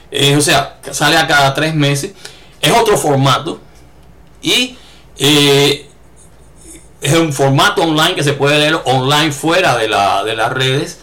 eh, 0.09 0.35
o 0.35 0.41
sea, 0.41 0.79
sale 0.91 1.17
a 1.17 1.27
cada 1.27 1.53
tres 1.53 1.75
meses, 1.75 2.13
es 2.61 2.71
otro 2.71 2.97
formato 2.97 3.59
y 4.41 4.77
eh, 5.17 5.87
es 7.01 7.13
un 7.13 7.33
formato 7.33 7.81
online 7.83 8.15
que 8.15 8.23
se 8.23 8.33
puede 8.33 8.59
leer 8.59 8.79
online 8.85 9.31
fuera 9.31 9.75
de, 9.77 9.89
la, 9.89 10.23
de 10.23 10.35
las 10.35 10.53
redes 10.53 10.99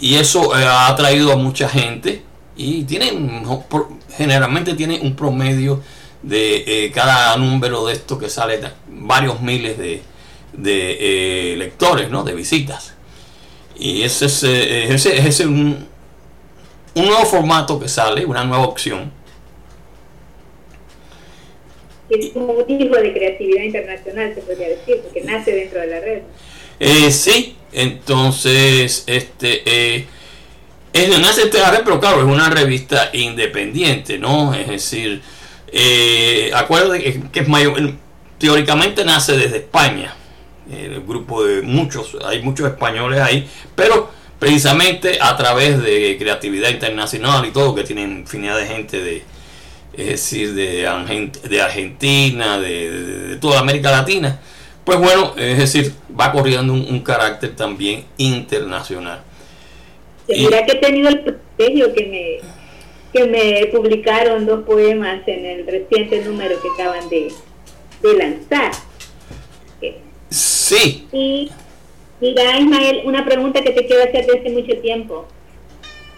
y 0.00 0.16
eso 0.16 0.56
eh, 0.58 0.64
ha 0.64 0.88
atraído 0.88 1.32
a 1.32 1.36
mucha 1.36 1.68
gente 1.68 2.22
y 2.56 2.84
tiene 2.84 3.12
generalmente 4.16 4.74
tiene 4.74 5.00
un 5.00 5.14
promedio 5.14 5.82
de 6.22 6.86
eh, 6.86 6.90
cada 6.92 7.36
número 7.36 7.86
de 7.86 7.94
esto 7.94 8.18
que 8.18 8.28
sale 8.28 8.60
varios 8.88 9.40
miles 9.40 9.78
de, 9.78 10.02
de 10.52 11.54
lectores, 11.56 12.10
¿no? 12.10 12.24
de 12.24 12.34
visitas. 12.34 12.94
Y 13.78 14.02
ese 14.02 14.26
es, 14.26 14.42
ese, 14.42 15.26
es 15.26 15.40
un, 15.40 15.86
un 16.94 17.06
nuevo 17.06 17.24
formato 17.24 17.80
que 17.80 17.88
sale, 17.88 18.26
una 18.26 18.44
nueva 18.44 18.64
opción 18.64 19.10
es 22.10 22.32
un 22.34 22.66
tipo 22.66 22.96
de 22.96 23.12
creatividad 23.12 23.62
internacional, 23.62 24.34
se 24.34 24.40
podría 24.42 24.68
decir, 24.68 25.00
porque 25.02 25.22
nace 25.22 25.52
dentro 25.52 25.80
de 25.80 25.86
la 25.86 26.00
red. 26.00 26.22
Eh, 26.80 27.10
sí, 27.10 27.56
entonces, 27.72 29.04
este, 29.06 29.62
eh, 29.66 30.06
es, 30.92 31.10
de 31.52 31.58
la 31.58 31.70
red, 31.70 31.82
pero 31.84 32.00
claro, 32.00 32.18
es 32.18 32.24
una 32.24 32.50
revista 32.50 33.10
independiente, 33.12 34.18
¿no? 34.18 34.54
Es 34.54 34.68
decir, 34.68 35.22
eh, 35.72 36.50
acuérdate 36.54 37.20
que, 37.30 37.40
es 37.40 37.48
mayor, 37.48 37.92
teóricamente 38.38 39.04
nace 39.04 39.36
desde 39.36 39.58
España, 39.58 40.14
el 40.70 41.00
grupo 41.02 41.44
de 41.44 41.62
muchos, 41.62 42.16
hay 42.24 42.42
muchos 42.42 42.68
españoles 42.68 43.20
ahí, 43.20 43.48
pero 43.74 44.10
precisamente 44.38 45.18
a 45.20 45.36
través 45.36 45.82
de 45.82 46.16
creatividad 46.18 46.70
internacional 46.70 47.44
y 47.44 47.50
todo, 47.50 47.74
que 47.74 47.84
tienen 47.84 48.20
infinidad 48.20 48.56
de 48.56 48.66
gente 48.66 49.00
de 49.00 49.24
es 49.92 50.06
decir, 50.06 50.54
de, 50.54 50.88
de 51.48 51.62
Argentina, 51.62 52.58
de, 52.58 53.38
toda 53.40 53.60
América 53.60 53.90
Latina, 53.90 54.40
pues 54.90 54.98
bueno, 54.98 55.34
es 55.36 55.56
decir, 55.56 55.92
va 56.18 56.32
corriendo 56.32 56.72
un, 56.72 56.98
carácter 57.00 57.54
también 57.54 58.06
internacional. 58.16 59.22
Mira 60.26 60.66
que 60.66 60.72
he 60.72 60.80
tenido 60.80 61.08
el 61.10 61.20
privilegio 61.20 61.94
que 61.94 62.06
me, 62.06 62.38
que 63.12 63.28
me 63.28 63.66
publicaron 63.66 64.46
dos 64.46 64.64
poemas 64.64 65.20
en 65.28 65.46
el 65.46 65.64
reciente 65.64 66.24
número 66.24 66.60
que 66.60 66.68
acaban 66.74 67.08
de, 67.08 67.30
lanzar. 68.02 68.72
Sí. 70.28 71.06
Y 71.12 71.52
mira, 72.20 72.58
Ismael, 72.58 73.02
una 73.04 73.24
pregunta 73.24 73.62
que 73.62 73.70
te 73.70 73.86
quiero 73.86 74.02
hacer 74.02 74.26
desde 74.26 74.50
mucho 74.50 74.76
tiempo. 74.80 75.28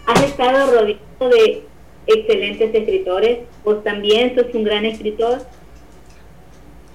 ¿Has 0.07 0.23
estado 0.23 0.71
rodeado 0.71 1.29
de 1.29 1.63
excelentes 2.07 2.73
escritores, 2.73 3.39
vos 3.63 3.83
también 3.83 4.33
sos 4.33 4.47
un 4.55 4.63
gran 4.63 4.83
escritor. 4.85 5.43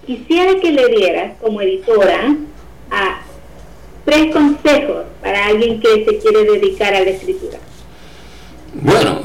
Quisiera 0.09 0.59
que 0.59 0.73
le 0.73 0.89
dieras 0.89 1.35
como 1.39 1.61
editora 1.61 2.35
a 2.91 3.21
tres 4.07 4.33
consejos 4.33 5.05
para 5.21 5.49
alguien 5.49 5.79
que 5.83 6.03
se 6.03 6.19
quiere 6.19 6.45
dedicar 6.51 6.95
a 6.95 7.01
la 7.01 7.11
escritura. 7.11 7.59
Bueno, 8.73 9.21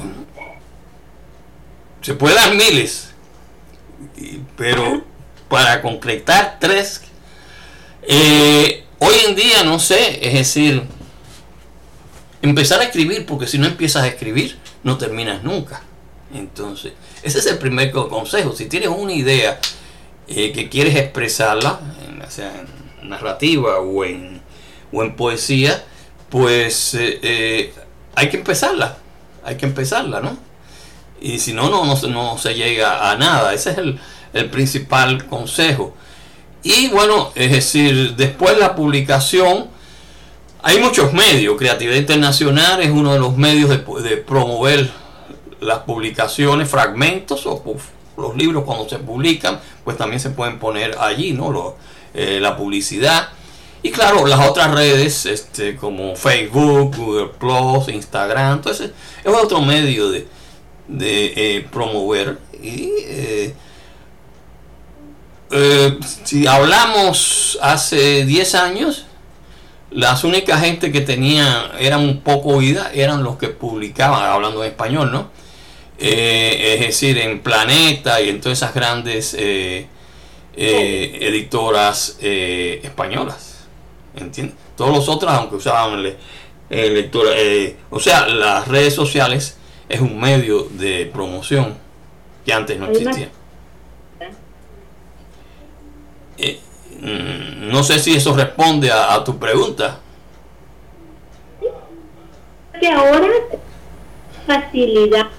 se 2.02 2.14
puede 2.16 2.36
dar 2.36 2.54
miles, 2.56 3.14
pero 4.58 5.06
para 5.48 5.82
concretar 5.82 6.58
tres, 6.60 7.00
eh, 8.02 8.84
hoy 9.00 9.16
en 9.26 9.36
día 9.38 9.64
no 9.64 9.80
sé, 9.80 10.20
es 10.22 10.34
decir, 10.34 10.84
empezar 12.42 12.82
a 12.82 12.84
escribir, 12.84 13.26
porque 13.26 13.48
si 13.48 13.58
no 13.58 13.68
empiezas 13.68 14.04
a 14.04 14.08
escribir, 14.08 14.58
no 14.84 14.98
terminas 14.98 15.44
nunca. 15.44 15.82
Entonces, 16.34 16.92
ese 17.22 17.40
es 17.40 17.46
el 17.46 17.58
primer 17.58 17.90
consejo. 17.92 18.54
Si 18.54 18.66
tienes 18.66 18.90
una 18.90 19.14
idea 19.14 19.62
eh, 20.28 20.52
que 20.52 20.70
quieres 20.70 20.96
expresarla, 20.96 21.80
en, 22.06 22.32
sea 22.32 22.52
en 23.02 23.10
narrativa 23.10 23.80
o 23.80 24.06
en, 24.06 24.42
o 24.92 25.04
en 25.04 25.16
poesía, 25.16 25.84
pues 26.30 26.94
eh, 26.96 27.20
eh, 27.22 27.74
hay 28.16 28.30
que 28.30 28.38
empezarla. 28.38 28.98
Hay 29.46 29.58
que 29.58 29.66
empezarla, 29.66 30.22
¿no? 30.22 30.38
Y 31.20 31.40
si 31.40 31.54
no, 31.54 31.70
no, 31.70 31.86
no, 31.86 32.38
se 32.38 32.54
llega 32.54 33.12
a 33.12 33.18
nada. 33.18 33.54
Ese 33.54 33.72
es 33.72 33.78
el, 33.78 34.00
el 34.34 34.50
principal 34.50 35.26
consejo. 35.28 35.94
Y 36.64 36.88
bueno, 36.90 37.32
es 37.36 37.52
decir, 37.52 38.16
después 38.16 38.58
la 38.58 38.74
publicación, 38.74 39.68
hay 40.62 40.80
muchos 40.80 41.12
medios, 41.12 41.58
Creatividad 41.58 41.98
Internacional 41.98 42.82
es 42.82 42.90
uno 42.90 43.14
de 43.14 43.20
los 43.20 43.36
medios 43.36 43.70
de, 43.70 44.18
promover 44.18 44.90
las 45.60 45.80
publicaciones, 45.80 46.70
fragmentos 46.70 47.46
o 47.46 47.62
los 48.18 48.36
libros 48.36 48.64
cuando 48.64 48.88
se 48.88 49.00
publican, 49.00 49.60
pues 49.84 49.98
también 49.98 50.20
se 50.20 50.30
pueden 50.30 50.60
poner 50.60 50.98
allí, 51.00 51.32
¿no? 51.34 51.76
Eh, 52.14 52.40
la 52.40 52.56
publicidad. 52.56 53.30
Y 53.82 53.92
claro, 53.92 54.26
las 54.26 54.48
otras 54.48 54.72
redes 54.72 55.26
este, 55.26 55.76
como 55.76 56.16
Facebook, 56.16 56.96
Google 56.96 57.32
Plus, 57.38 57.90
Instagram, 57.94 58.54
entonces 58.54 58.92
es 59.24 59.34
otro 59.34 59.62
medio 59.62 60.10
de, 60.10 60.28
eh, 60.90 61.68
promover. 61.72 62.40
Y 62.62 62.92
eh, 65.52 66.00
si 66.24 66.48
hablamos 66.48 67.60
hace 67.62 68.26
10 68.26 68.56
años, 68.56 69.06
las 69.92 70.24
únicas 70.24 70.62
gente 70.62 70.92
que 70.92 71.02
tenía 71.02 71.72
eran 71.80 72.02
un 72.02 72.22
poco 72.22 72.50
oídas 72.50 72.90
eran 72.94 73.24
los 73.24 73.38
que 73.38 73.50
publicaban, 73.50 74.24
hablando 74.24 74.64
en 74.64 74.72
español, 74.72 75.12
¿no? 75.12 75.30
Eh, 76.06 76.74
es 76.74 76.80
decir, 76.82 77.18
en 77.18 77.40
Planeta 77.40 78.20
y 78.20 78.28
en 78.28 78.42
todas 78.42 78.58
esas 78.58 78.74
grandes 78.74 79.34
eh, 79.40 79.88
eh, 80.54 81.18
editoras 81.22 82.18
españolas, 82.20 83.66
¿entiendes? 84.14 84.58
Todos 84.76 84.94
los 84.94 85.08
otros, 85.08 85.32
aunque 85.32 85.56
usaban 85.56 86.04
lectura, 86.70 87.32
o 87.90 88.02
sea, 88.02 88.28
las 88.28 88.68
redes 88.68 88.94
sociales 88.94 89.58
es 89.88 90.02
un 90.02 90.20
medio 90.20 90.68
de 90.72 91.06
promoción 91.06 91.78
que 92.46 92.52
antes 92.52 92.78
no 92.78 92.88
existía. 92.88 93.30
Mm, 97.00 97.72
no 97.72 97.82
sé 97.82 98.00
si 98.00 98.14
eso 98.14 98.36
responde 98.36 98.92
a, 98.92 99.24
tu 99.24 99.40
pregunta. 99.40 100.00
Que 102.78 102.90
ahora 102.90 103.30
facilidad 104.46 105.30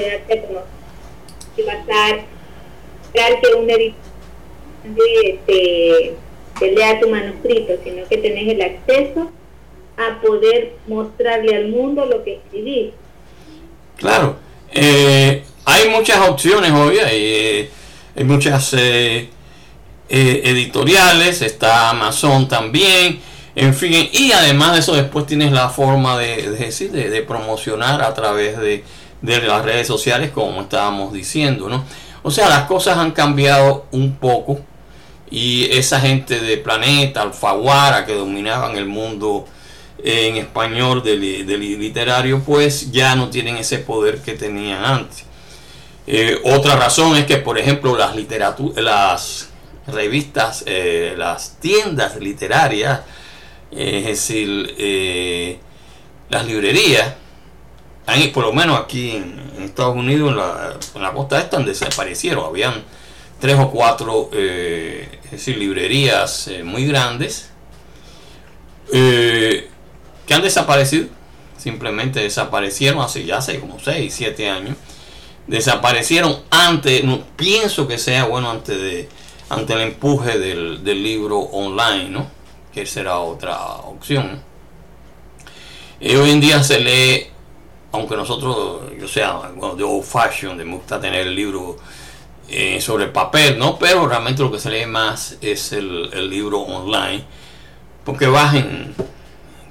de 0.00 0.10
darte 0.10 0.40
como 0.46 0.60
y 1.56 1.62
pasar 1.62 2.24
que 3.12 3.54
un 3.54 3.70
editor 3.70 4.14
te, 5.46 6.14
te, 6.58 6.72
lea 6.72 7.00
tu 7.00 7.08
manuscrito, 7.08 7.74
sino 7.82 8.06
que 8.08 8.18
tenés 8.18 8.48
el 8.48 8.60
acceso 8.60 9.30
a 9.96 10.20
poder 10.20 10.74
mostrarle 10.86 11.56
al 11.56 11.68
mundo 11.68 12.04
lo 12.06 12.24
que 12.24 12.36
escribís. 12.36 12.92
Claro, 13.96 14.36
eh, 14.72 15.44
hay 15.64 15.88
muchas 15.88 16.28
opciones 16.28 16.72
hoy, 16.72 16.98
hay, 16.98 17.24
eh, 17.24 17.70
hay 18.16 18.24
muchas 18.24 18.74
eh, 18.74 19.28
editoriales, 20.08 21.40
está 21.40 21.90
Amazon 21.90 22.48
también, 22.48 23.20
en 23.54 23.72
fin, 23.72 24.08
y 24.12 24.32
además 24.32 24.72
de 24.72 24.80
eso 24.80 24.94
después 24.94 25.26
tienes 25.26 25.52
la 25.52 25.68
forma 25.68 26.18
de, 26.18 26.50
decir, 26.50 26.90
de, 26.90 27.22
promocionar 27.22 28.02
a 28.02 28.12
través 28.12 28.58
de, 28.58 28.82
las 29.24 29.64
redes 29.64 29.86
sociales, 29.86 30.30
como 30.30 30.62
estábamos 30.62 31.12
diciendo, 31.12 31.68
¿no? 31.68 31.84
O 32.22 32.30
sea, 32.30 32.48
las 32.48 32.64
cosas 32.64 32.98
han 32.98 33.12
cambiado 33.12 33.86
un 33.90 34.16
poco 34.16 34.60
y 35.30 35.64
esa 35.72 36.00
gente 36.00 36.40
de 36.40 36.58
Planeta, 36.58 37.22
Alfaguara, 37.22 38.06
que 38.06 38.14
dominaban 38.14 38.76
el 38.76 38.86
mundo 38.86 39.46
en 40.02 40.36
español 40.36 41.02
del, 41.02 41.20
literario, 41.20 42.42
pues 42.44 42.92
ya 42.92 43.16
no 43.16 43.30
tienen 43.30 43.56
ese 43.56 43.78
poder 43.78 44.20
que 44.22 44.34
tenían 44.34 44.84
antes. 44.84 45.24
Eh, 46.06 46.38
otra 46.44 46.76
razón 46.76 47.16
es 47.16 47.24
que, 47.24 47.38
por 47.38 47.58
ejemplo, 47.58 47.96
las 47.96 48.14
las 48.76 49.48
revistas, 49.86 50.64
eh, 50.66 51.14
las 51.16 51.58
tiendas 51.58 52.16
literarias, 52.16 53.00
eh, 53.70 53.98
es 54.00 54.06
decir, 54.06 55.60
las 56.28 56.46
librerías, 56.46 57.14
por 58.32 58.44
lo 58.44 58.52
menos 58.52 58.78
aquí 58.78 59.12
en, 59.12 59.42
Estados 59.64 59.96
Unidos, 59.96 60.30
en 60.94 61.02
la, 61.02 61.12
costa 61.12 61.40
esta, 61.40 61.58
desaparecieron. 61.58 62.44
Habían 62.44 62.84
tres 63.40 63.58
o 63.58 63.70
cuatro 63.70 64.30
decir, 64.30 65.58
librerías 65.58 66.50
muy 66.62 66.86
grandes 66.86 67.50
que 68.90 70.34
han 70.34 70.42
desaparecido. 70.42 71.08
Simplemente 71.58 72.20
desaparecieron 72.20 73.02
hace 73.02 73.24
ya 73.24 73.38
hace 73.38 73.58
como 73.58 73.80
6, 73.80 74.12
7 74.14 74.50
años. 74.50 74.76
Desaparecieron 75.46 76.40
antes, 76.50 77.04
no 77.04 77.24
pienso 77.36 77.88
que 77.88 77.98
sea 77.98 78.24
bueno 78.24 78.50
antes 78.50 78.78
de 78.78 79.08
ante 79.48 79.74
el 79.74 79.80
empuje 79.80 80.38
del, 80.38 80.82
libro 80.84 81.38
online, 81.38 82.10
¿no? 82.10 82.26
que 82.72 82.86
será 82.86 83.18
otra 83.18 83.56
opción. 83.76 84.42
Hoy 86.00 86.30
en 86.30 86.40
día 86.40 86.62
se 86.62 86.80
lee, 86.80 87.26
aunque 87.94 88.16
nosotros, 88.16 88.82
yo 88.98 89.06
sea, 89.06 89.52
de 89.76 89.84
old 89.84 90.04
fashion, 90.04 90.56
me 90.56 90.64
gusta 90.64 91.00
tener 91.00 91.28
el 91.28 91.34
libro 91.34 91.76
eh, 92.48 92.80
sobre 92.80 93.06
papel, 93.06 93.56
¿no? 93.58 93.78
Pero 93.78 94.08
realmente 94.08 94.42
lo 94.42 94.50
que 94.50 94.58
se 94.58 94.68
lee 94.68 94.86
más 94.86 95.38
es 95.40 95.72
el, 95.72 96.10
el 96.12 96.28
libro 96.28 96.60
online, 96.60 97.24
porque 98.04 98.26
vas 98.26 98.54
en 98.54 98.94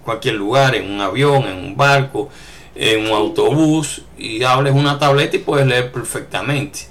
cualquier 0.05 0.35
lugar, 0.35 0.73
en 0.75 0.89
un 0.89 1.01
avión, 1.01 1.43
en 1.43 1.57
un 1.57 1.75
barco, 1.75 2.29
en 2.75 3.07
un 3.07 3.11
autobús, 3.11 4.03
y 4.17 4.41
hables 4.43 4.73
una 4.73 4.97
tableta 4.97 5.35
y 5.35 5.39
puedes 5.39 5.67
leer 5.67 5.91
perfectamente. 5.91 6.87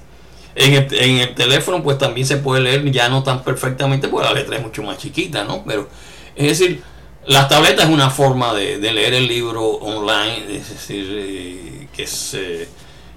En 0.55 0.73
el, 1.19 1.33
teléfono 1.33 1.81
pues 1.81 1.97
también 1.97 2.27
se 2.27 2.37
puede 2.37 2.61
leer 2.61 2.91
ya 2.91 3.09
no 3.09 3.23
tan 3.23 3.43
perfectamente 3.43 4.07
porque 4.07 4.27
la 4.27 4.33
letra 4.35 4.57
es 4.57 4.61
mucho 4.61 4.83
más 4.83 4.99
chiquita, 4.99 5.43
¿no? 5.45 5.63
Pero 5.65 5.89
es 6.35 6.59
decir, 6.59 6.83
la 7.27 7.47
tableta 7.47 7.83
es 7.83 7.89
una 7.89 8.09
forma 8.09 8.53
de, 8.53 8.77
leer 8.77 9.13
el 9.13 9.27
libro 9.27 9.63
online, 9.63 10.45
es 10.49 10.69
decir, 10.69 11.07
eh, 11.09 11.87
que 11.95 12.03
es, 12.03 12.33
eh, 12.33 12.67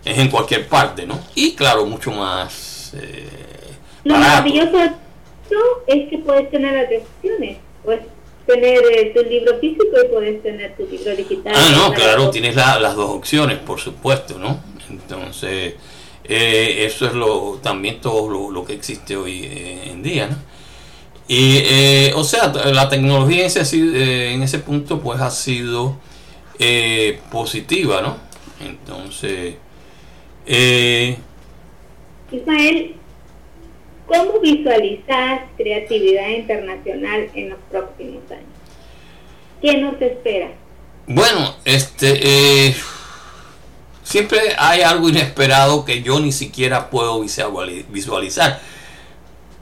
es, 0.05 0.19
en 0.19 0.29
cualquier 0.29 0.66
parte, 0.69 1.07
¿no? 1.07 1.19
Y 1.35 1.55
claro, 1.55 1.87
mucho 1.87 2.12
más... 2.12 2.95
Eh, 2.95 3.29
Lo 4.05 4.16
maravilloso 4.16 4.79
es 5.87 6.09
que 6.09 6.19
puedes 6.19 6.51
tener 6.51 6.75
las 6.75 7.03
opciones. 7.03 7.59
Puedes 7.85 8.03
tener 8.47 9.12
tu 9.14 9.23
libro 9.23 9.59
físico 9.59 9.97
y 10.05 10.09
puedes 10.09 10.42
tener 10.42 10.77
tu 10.77 10.87
libro 10.87 11.14
digital. 11.16 11.55
Ah, 11.57 11.69
no, 11.77 11.92
claro, 11.92 12.31
tienes 12.31 12.57
las 12.57 12.95
dos 12.95 13.11
opciones, 13.11 13.59
por 13.59 13.81
supuesto, 13.81 14.38
¿no? 14.38 14.61
Entonces... 14.90 15.75
Eh, 16.29 16.85
eso 16.85 17.07
es 17.07 17.12
lo 17.12 17.59
también 17.62 18.01
todo 18.01 18.51
lo, 18.51 18.64
que 18.64 18.73
existe 18.73 19.16
hoy 19.16 19.45
eh, 19.45 19.90
en 19.90 20.03
día. 20.03 20.29
Y, 21.29 21.59
eh, 21.65 22.12
o 22.15 22.23
sea, 22.23 22.53
la 22.73 22.89
tecnología 22.89 23.41
en 23.41 23.47
ese, 23.47 24.33
en 24.33 24.43
ese 24.43 24.59
punto 24.61 25.01
pues 25.01 25.21
ha 25.21 25.31
sido 25.31 25.97
positiva, 27.31 28.01
¿no? 28.01 28.17
Entonces... 28.65 29.57
Ismael, 32.31 32.95
¿cómo 34.07 34.41
visualizas 34.41 35.43
creatividad 35.57 36.29
internacional 36.29 37.29
en 37.35 37.51
los 37.51 37.59
próximos 37.71 38.23
años? 38.31 38.45
¿Qué 39.61 39.79
nos 39.79 40.01
espera? 40.01 40.51
Bueno, 41.07 41.57
este 41.65 42.75
siempre 44.07 44.39
hay 44.59 44.83
algo 44.83 45.09
inesperado 45.09 45.85
que 45.85 46.03
yo 46.03 46.21
ni 46.21 46.33
siquiera 46.33 46.91
puedo 46.91 47.21
visualizar. 47.21 48.61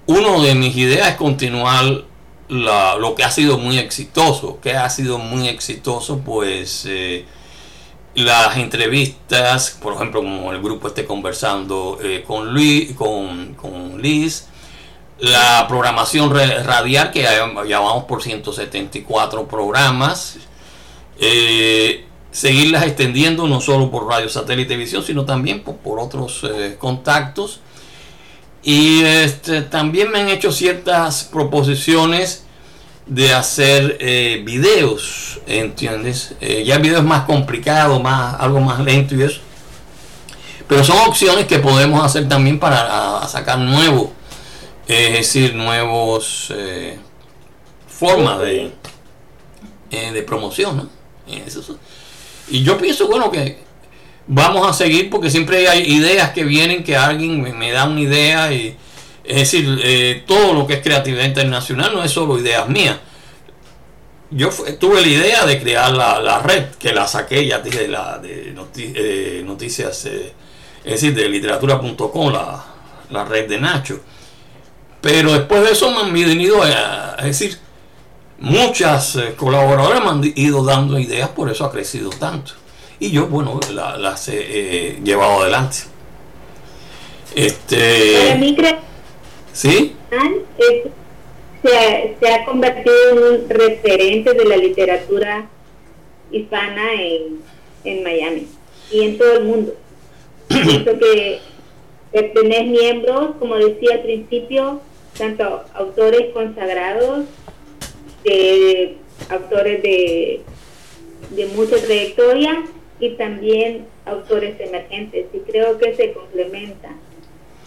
Uno 0.06 0.42
de 0.42 0.54
mis 0.54 0.76
ideas 0.76 1.08
es 1.08 1.14
continuar 1.16 2.04
lo 2.48 3.14
que 3.16 3.24
ha 3.24 3.30
sido 3.30 3.58
muy 3.58 3.78
exitoso. 3.78 4.60
que 4.60 4.74
ha 4.74 4.90
sido 4.90 5.18
muy 5.18 5.48
exitoso? 5.48 6.18
Pues 6.18 6.84
eh, 6.86 7.24
las 8.14 8.56
entrevistas, 8.56 9.78
por 9.80 9.94
ejemplo, 9.94 10.22
como 10.22 10.52
el 10.52 10.60
grupo 10.62 10.88
esté 10.88 11.06
conversando 11.06 11.98
eh, 12.02 12.22
con, 12.26 12.52
Luis, 12.52 12.92
con, 12.94 14.00
Liz, 14.00 14.46
la 15.20 15.66
programación 15.68 16.30
radial 16.30 17.10
que 17.10 17.22
ya 17.22 17.80
vamos 17.80 18.04
por 18.04 18.22
174 18.22 19.48
programas. 19.48 20.36
Eh, 21.18 22.04
seguirlas 22.30 22.84
extendiendo 22.84 23.46
no 23.46 23.60
solo 23.60 23.90
por 23.90 24.06
radio, 24.06 24.28
satélite 24.28 24.62
y 24.62 24.66
televisión, 24.66 25.02
sino 25.02 25.24
también 25.24 25.62
por, 25.62 25.98
otros 25.98 26.42
contactos. 26.78 27.60
Y 28.64 29.02
este, 29.04 29.62
también 29.62 30.10
me 30.10 30.20
han 30.20 30.28
hecho 30.28 30.50
ciertas 30.50 31.24
proposiciones 31.24 32.44
de 33.06 33.34
hacer 33.34 33.98
eh, 34.00 34.42
videos, 34.44 35.40
¿entiendes? 35.46 36.34
Eh, 36.40 36.64
ya 36.64 36.76
el 36.76 36.82
video 36.82 36.98
es 36.98 37.04
más 37.04 37.24
complicado, 37.24 38.00
más, 38.00 38.40
algo 38.40 38.60
más 38.60 38.80
lento 38.80 39.14
y 39.14 39.22
eso. 39.22 39.40
Pero 40.66 40.82
son 40.82 40.96
opciones 41.06 41.46
que 41.46 41.58
podemos 41.58 42.02
hacer 42.02 42.26
también 42.26 42.58
para 42.58 43.26
sacar 43.28 43.58
nuevos, 43.58 44.08
es 44.88 45.12
decir, 45.12 45.54
nuevos 45.54 46.50
formas 47.86 48.40
de, 48.40 48.72
de 49.90 50.22
promoción, 50.22 50.76
¿no? 50.78 50.88
Y 52.48 52.62
yo 52.62 52.78
pienso, 52.78 53.08
bueno, 53.08 53.30
que 53.30 53.58
vamos 54.26 54.68
a 54.68 54.72
seguir 54.72 55.10
porque 55.10 55.30
siempre 55.30 55.68
hay 55.68 55.82
ideas 55.92 56.30
que 56.30 56.44
vienen, 56.44 56.84
que 56.84 56.96
alguien 56.96 57.40
me, 57.56 57.72
da 57.72 57.84
una 57.84 58.00
idea 58.00 58.52
y 58.52 58.76
es 59.24 59.36
decir, 59.36 59.80
eh, 59.82 60.22
todo 60.26 60.52
lo 60.52 60.66
que 60.66 60.74
es 60.74 60.82
creatividad 60.82 61.24
internacional 61.24 61.92
no 61.94 62.04
es 62.04 62.10
solo 62.10 62.38
ideas 62.38 62.68
mías. 62.68 62.98
Yo 64.30 64.50
tuve 64.80 65.00
la 65.00 65.06
idea 65.06 65.46
de 65.46 65.60
crear 65.60 65.92
la, 65.92 66.40
red, 66.40 66.70
que 66.78 66.92
la 66.92 67.06
saqué, 67.06 67.46
ya 67.46 67.60
dije, 67.60 67.86
la, 67.86 68.18
de 68.18 68.54
eh, 68.76 69.42
noticias, 69.44 70.06
eh, 70.06 70.32
es 70.84 70.92
decir, 70.92 71.14
de 71.14 71.28
literatura.com, 71.28 72.32
la, 72.32 72.64
la 73.10 73.24
red 73.24 73.48
de 73.48 73.60
Nacho. 73.60 74.00
Pero 75.00 75.32
después 75.32 75.62
de 75.62 75.72
eso 75.72 75.90
me 75.90 76.00
han 76.00 76.12
venido 76.12 76.62
a, 76.62 77.16
es 77.18 77.26
decir, 77.26 77.58
Muchas 78.38 79.16
eh, 79.16 79.34
colaboradoras 79.36 80.02
me 80.02 80.10
han 80.10 80.32
ido 80.36 80.64
dando 80.64 80.98
ideas, 80.98 81.28
por 81.30 81.50
eso 81.50 81.64
ha 81.64 81.72
crecido 81.72 82.10
tanto. 82.10 82.52
Y 82.98 83.10
yo, 83.10 83.26
bueno, 83.26 83.60
las 83.72 84.28
he 84.28 85.00
llevado 85.02 85.42
adelante. 85.42 85.78
Este, 87.34 88.14
Para 88.28 88.38
mí, 88.38 88.56
¿Sí? 89.52 89.96
se, 91.62 92.16
se, 92.20 92.32
ha 92.32 92.44
convertido 92.44 92.94
en 93.10 93.18
un 93.18 93.48
referente 93.48 94.34
de 94.34 94.44
la 94.44 94.56
literatura 94.56 95.48
hispana 96.30 96.92
en, 96.94 97.40
en 97.84 98.04
Miami 98.04 98.46
y 98.90 99.02
en 99.02 99.18
todo 99.18 99.34
el 99.38 99.44
mundo. 99.44 99.74
Pienso 100.48 100.98
que 100.98 101.40
tenés 102.12 102.66
miembros, 102.66 103.36
como 103.38 103.56
decía 103.56 103.94
al 103.94 104.02
principio, 104.02 104.80
tanto 105.18 105.64
autores 105.74 106.32
consagrados 106.32 107.24
de 108.24 108.96
autores 109.30 109.82
de, 109.82 110.42
de 111.30 111.46
mucha 111.46 111.76
trayectoria 111.76 112.62
y 113.00 113.10
también 113.10 113.86
autores 114.04 114.58
emergentes 114.60 115.26
y 115.32 115.38
creo 115.38 115.78
que 115.78 115.94
se 115.94 116.12
complementan. 116.12 116.96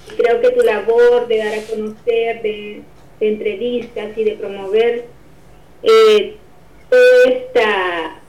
Y 0.10 0.16
creo 0.16 0.42
que 0.42 0.52
tu 0.52 0.62
labor 0.62 1.28
de 1.28 1.38
dar 1.38 1.54
a 1.54 1.62
conocer, 1.64 2.42
de, 2.42 2.82
entrevistas 3.20 4.16
y 4.16 4.24
de 4.24 4.34
promover 4.34 5.06
eh, 5.82 6.36
toda 6.88 7.24
esta 7.26 8.22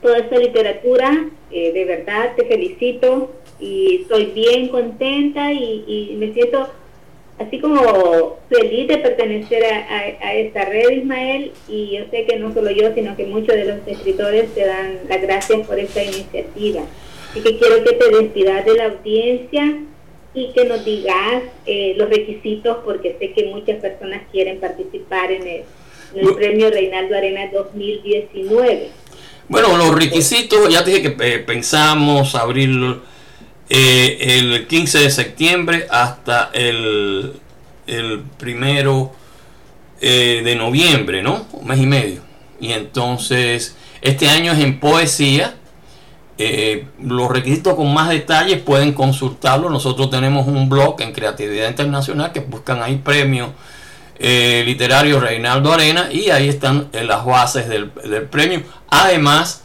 toda 0.00 0.18
esta 0.18 0.38
literatura, 0.38 1.28
eh, 1.50 1.72
de 1.72 1.84
verdad 1.84 2.34
te 2.34 2.46
felicito 2.46 3.30
y 3.58 4.02
estoy 4.02 4.26
bien 4.26 4.68
contenta 4.68 5.52
y, 5.52 5.84
y 5.86 6.16
me 6.16 6.32
siento 6.32 6.70
así 7.38 7.58
como 7.58 8.38
feliz 8.48 8.88
de 8.88 8.98
pertenecer 8.98 9.64
a, 9.64 10.34
esta 10.34 10.64
red, 10.66 10.90
Ismael, 10.90 11.52
y 11.68 11.96
yo 11.98 12.04
sé 12.10 12.26
que 12.26 12.38
no 12.38 12.52
solo 12.54 12.70
yo, 12.70 12.94
sino 12.94 13.16
que 13.16 13.26
muchos 13.26 13.54
de 13.54 13.64
los 13.64 13.78
escritores 13.86 14.54
te 14.54 14.66
dan 14.66 15.00
las 15.08 15.20
gracias 15.20 15.66
por 15.66 15.78
esta 15.78 16.02
iniciativa. 16.02 16.82
Así 17.30 17.40
que 17.40 17.58
quiero 17.58 17.82
que 17.82 17.92
te 17.94 18.10
despidas 18.10 18.64
de 18.64 18.74
la 18.74 18.84
audiencia 18.86 19.78
y 20.34 20.52
que 20.52 20.64
nos 20.64 20.84
digas 20.84 21.42
eh, 21.66 21.94
los 21.96 22.08
requisitos, 22.08 22.78
porque 22.84 23.16
sé 23.18 23.32
que 23.32 23.46
muchas 23.46 23.80
personas 23.80 24.22
quieren 24.30 24.60
participar 24.60 25.32
en 25.32 25.46
el, 25.46 25.64
premio 26.36 26.70
Reinaldo 26.70 27.16
Arena 27.16 27.48
2019. 27.52 28.88
Bueno, 29.48 29.76
los 29.76 29.92
requisitos, 29.94 30.72
ya 30.72 30.84
te 30.84 30.92
dije 30.92 31.16
que 31.16 31.34
eh, 31.34 31.38
pensamos 31.40 32.36
abrirlo 32.36 33.02
eh, 33.68 34.38
el 34.38 34.66
15 34.66 34.98
de 34.98 35.10
septiembre 35.10 35.86
hasta 35.90 36.50
el, 36.52 37.32
el 37.86 38.22
primero 38.36 39.12
eh, 40.00 40.42
de 40.44 40.54
noviembre, 40.54 41.22
¿no? 41.22 41.46
Un 41.52 41.66
mes 41.66 41.80
y 41.80 41.86
medio. 41.86 42.20
Y 42.60 42.72
entonces, 42.72 43.74
este 44.02 44.28
año 44.28 44.52
es 44.52 44.58
en 44.58 44.80
poesía. 44.80 45.54
Eh, 46.36 46.86
los 47.00 47.30
requisitos 47.30 47.74
con 47.74 47.94
más 47.94 48.10
detalles 48.10 48.60
pueden 48.60 48.92
consultarlo. 48.92 49.70
Nosotros 49.70 50.10
tenemos 50.10 50.46
un 50.46 50.68
blog 50.68 51.00
en 51.00 51.12
Creatividad 51.12 51.68
Internacional 51.68 52.32
que 52.32 52.40
buscan 52.40 52.82
ahí 52.82 52.96
premio 52.96 53.52
literario 54.16 55.18
Reinaldo 55.20 55.72
Arena 55.72 56.08
y 56.10 56.30
ahí 56.30 56.48
están 56.48 56.88
las 56.92 57.24
bases 57.24 57.68
del, 57.68 57.90
del 58.04 58.22
premio. 58.22 58.62
Además, 58.88 59.62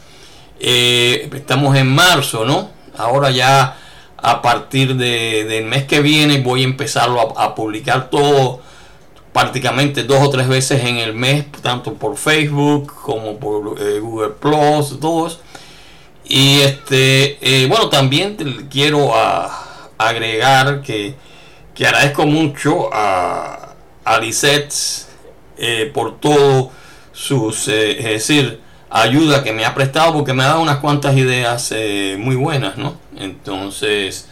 estamos 0.58 1.76
en 1.76 1.86
marzo, 1.86 2.44
¿no? 2.44 2.70
Ahora 2.98 3.30
ya 3.30 3.79
a 4.22 4.42
partir 4.42 4.96
de, 4.96 5.44
del 5.44 5.64
mes 5.64 5.84
que 5.84 6.00
viene 6.00 6.40
voy 6.40 6.62
a 6.62 6.64
empezarlo 6.64 7.38
a, 7.38 7.54
publicar 7.54 8.10
todo 8.10 8.60
prácticamente 9.32 10.04
dos 10.04 10.22
o 10.22 10.30
tres 10.30 10.48
veces 10.48 10.84
en 10.84 10.98
el 10.98 11.14
mes, 11.14 11.46
tanto 11.62 11.94
por 11.94 12.16
Facebook 12.16 12.92
como 13.02 13.38
por 13.38 13.80
eh, 13.80 14.00
Google 14.00 14.30
Plus, 14.30 14.98
todos. 15.00 15.40
Y 16.30 16.60
este, 16.60 17.38
eh, 17.40 17.66
bueno, 17.66 17.88
también 17.88 18.36
quiero 18.70 19.12
agregar 19.98 20.80
que, 20.80 21.16
que 21.74 21.86
agradezco 21.86 22.24
mucho 22.24 22.88
a, 22.92 23.74
a 24.04 24.18
Lisette 24.20 24.72
eh, 25.58 25.90
por 25.92 26.20
todo 26.20 26.70
sus, 27.12 27.66
eh, 27.66 27.98
es 27.98 28.04
decir, 28.04 28.60
ayuda 28.90 29.42
que 29.42 29.52
me 29.52 29.64
ha 29.64 29.74
prestado 29.74 30.12
porque 30.12 30.32
me 30.32 30.44
ha 30.44 30.48
dado 30.48 30.62
unas 30.62 30.78
cuantas 30.78 31.16
ideas 31.16 31.74
muy 32.16 32.36
buenas, 32.36 32.76
¿no? 32.76 32.94
Entonces, 33.20 34.28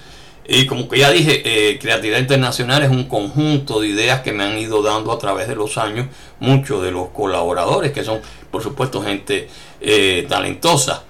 y 0.46 0.66
como 0.66 0.88
que 0.88 0.98
ya 0.98 1.10
dije, 1.10 1.42
eh, 1.44 1.78
Creatividad 1.78 2.18
Internacional 2.18 2.82
es 2.82 2.90
un 2.90 3.04
conjunto 3.04 3.80
de 3.80 3.88
ideas 3.88 4.22
que 4.22 4.32
me 4.32 4.44
han 4.44 4.58
ido 4.58 4.82
dando 4.82 5.12
a 5.12 5.18
través 5.18 5.46
de 5.46 5.54
los 5.54 5.76
años 5.78 6.06
muchos 6.40 6.82
de 6.82 6.90
los 6.90 7.08
colaboradores, 7.08 7.92
que 7.92 8.02
son, 8.02 8.20
por 8.50 8.62
supuesto, 8.62 9.02
gente 9.02 9.48
eh, 9.80 10.26
talentosa. 10.28 11.04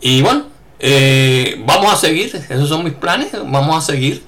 Y 0.00 0.20
bueno, 0.22 0.46
eh, 0.78 1.62
vamos 1.64 1.92
a 1.92 1.96
seguir, 1.96 2.34
esos 2.34 2.68
son 2.68 2.84
mis 2.84 2.94
planes, 2.94 3.30
vamos 3.32 3.76
a 3.76 3.80
seguir. 3.80 4.24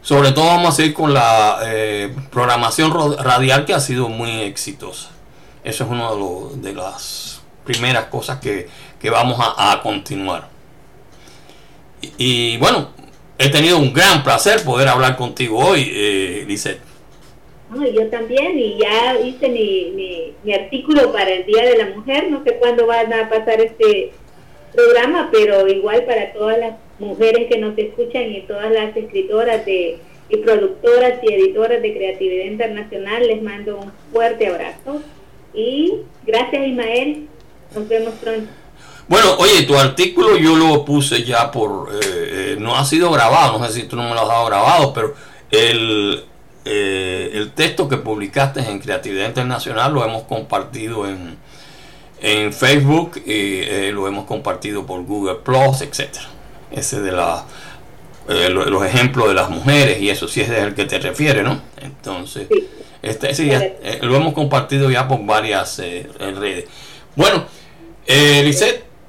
Sobre 0.00 0.32
todo 0.32 0.46
vamos 0.46 0.70
a 0.70 0.72
seguir 0.72 0.94
con 0.94 1.14
la 1.14 1.60
programación 2.32 2.92
radial 3.18 3.64
que 3.64 3.72
ha 3.72 3.78
sido 3.78 4.08
muy 4.08 4.40
exitosa. 4.40 5.10
Eso 5.62 5.84
es 5.84 5.90
una 5.90 6.10
de, 6.10 6.70
de 6.70 6.74
las 6.74 7.42
primeras 7.64 8.06
cosas 8.06 8.38
que, 8.38 8.68
vamos 9.10 9.38
a, 9.40 9.80
continuar. 9.82 10.48
Y, 12.18 12.56
bueno, 12.58 12.90
he 13.38 13.50
tenido 13.50 13.78
un 13.78 13.92
gran 13.92 14.22
placer 14.22 14.62
poder 14.64 14.88
hablar 14.88 15.16
contigo 15.16 15.58
hoy, 15.58 15.90
eh, 15.92 16.46
yo 17.94 18.06
también, 18.08 18.58
y 18.58 18.78
ya 18.78 19.18
hice 19.18 19.48
mi, 19.48 20.34
mi, 20.44 20.52
artículo 20.52 21.12
para 21.12 21.30
el 21.30 21.46
Día 21.46 21.64
de 21.64 21.78
la 21.78 21.86
Mujer, 21.86 22.30
no 22.30 22.44
sé 22.44 22.56
cuándo 22.56 22.86
van 22.86 23.12
a 23.12 23.28
pasar 23.30 23.60
este 23.60 24.12
programa, 24.74 25.30
pero 25.32 25.66
igual 25.68 26.04
para 26.04 26.32
todas 26.32 26.58
las 26.58 26.74
mujeres 26.98 27.48
que 27.48 27.58
nos 27.58 27.76
escuchan 27.78 28.30
y 28.30 28.42
todas 28.42 28.70
las 28.70 28.96
escritoras 28.96 29.64
de, 29.64 29.98
y 30.28 30.36
productoras 30.38 31.18
y 31.22 31.32
editoras 31.32 31.82
de 31.82 31.94
Creatividad 31.94 32.44
Internacional, 32.44 33.26
les 33.26 33.42
mando 33.42 33.78
un 33.78 33.92
fuerte 34.12 34.46
abrazo. 34.46 35.02
Y 35.54 36.00
gracias 36.26 36.66
Ismael, 36.66 37.26
nos 37.74 37.88
vemos 37.88 38.14
pronto. 38.14 38.50
Bueno, 39.08 39.34
oye, 39.38 39.64
tu 39.64 39.76
artículo 39.76 40.36
yo 40.36 40.56
lo 40.56 40.84
puse 40.84 41.24
ya 41.24 41.50
por... 41.50 41.90
Eh, 41.92 41.98
eh, 42.02 42.56
no 42.58 42.76
ha 42.76 42.84
sido 42.84 43.10
grabado, 43.10 43.58
no 43.58 43.66
sé 43.66 43.72
si 43.72 43.82
tú 43.84 43.96
no 43.96 44.04
me 44.04 44.14
lo 44.14 44.20
has 44.22 44.28
dado 44.28 44.46
grabado, 44.46 44.92
pero 44.92 45.14
el, 45.50 46.24
eh, 46.64 47.30
el 47.34 47.52
texto 47.52 47.88
que 47.88 47.96
publicaste 47.96 48.60
en 48.60 48.78
Creatividad 48.78 49.26
Internacional 49.26 49.92
lo 49.92 50.04
hemos 50.04 50.22
compartido 50.22 51.06
en, 51.06 51.36
en 52.20 52.52
Facebook 52.52 53.20
y 53.26 53.90
lo 53.90 54.06
hemos 54.06 54.24
compartido 54.24 54.86
por 54.86 55.02
Google 55.04 55.36
Plus, 55.36 55.82
etcétera. 55.82 56.26
Ese 56.70 57.00
de 57.00 57.12
la 57.12 57.44
los 58.28 58.86
ejemplos 58.86 59.28
de 59.28 59.34
las 59.34 59.50
mujeres 59.50 60.00
y 60.00 60.08
eso, 60.08 60.28
si 60.28 60.42
es 60.42 60.48
el 60.48 60.74
que 60.74 60.84
te 60.84 61.00
refiere, 61.00 61.42
¿no? 61.42 61.60
Entonces, 61.80 62.46
este, 63.02 63.34
sí, 63.34 63.50
lo 64.00 64.16
hemos 64.16 64.32
compartido 64.32 64.88
ya 64.90 65.08
por 65.08 65.26
varias 65.26 65.78
redes. 66.18 66.66
Bueno, 67.16 67.44
eh, 68.06 68.42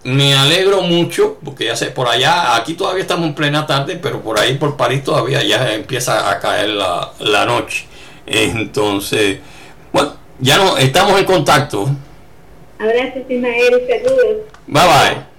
me 0.03 0.35
alegro 0.35 0.81
mucho 0.81 1.37
porque 1.43 1.65
ya 1.65 1.75
sé, 1.75 1.87
por 1.87 2.07
allá, 2.07 2.55
aquí 2.55 2.73
todavía 2.73 3.01
estamos 3.01 3.27
en 3.27 3.35
plena 3.35 3.65
tarde, 3.65 3.97
pero 4.01 4.21
por 4.21 4.39
ahí 4.39 4.55
por 4.55 4.75
París 4.77 5.03
todavía 5.03 5.43
ya 5.43 5.73
empieza 5.73 6.29
a 6.29 6.39
caer 6.39 6.69
la, 6.69 7.11
la 7.19 7.45
noche. 7.45 7.85
Entonces, 8.25 9.39
bueno, 9.91 10.15
ya 10.39 10.57
no 10.57 10.77
estamos 10.77 11.19
en 11.19 11.25
contacto. 11.25 11.89
Abrazos, 12.79 13.23
Ismael, 13.29 13.81
saludos. 13.87 14.37
Bye 14.67 14.83
bye. 14.87 15.32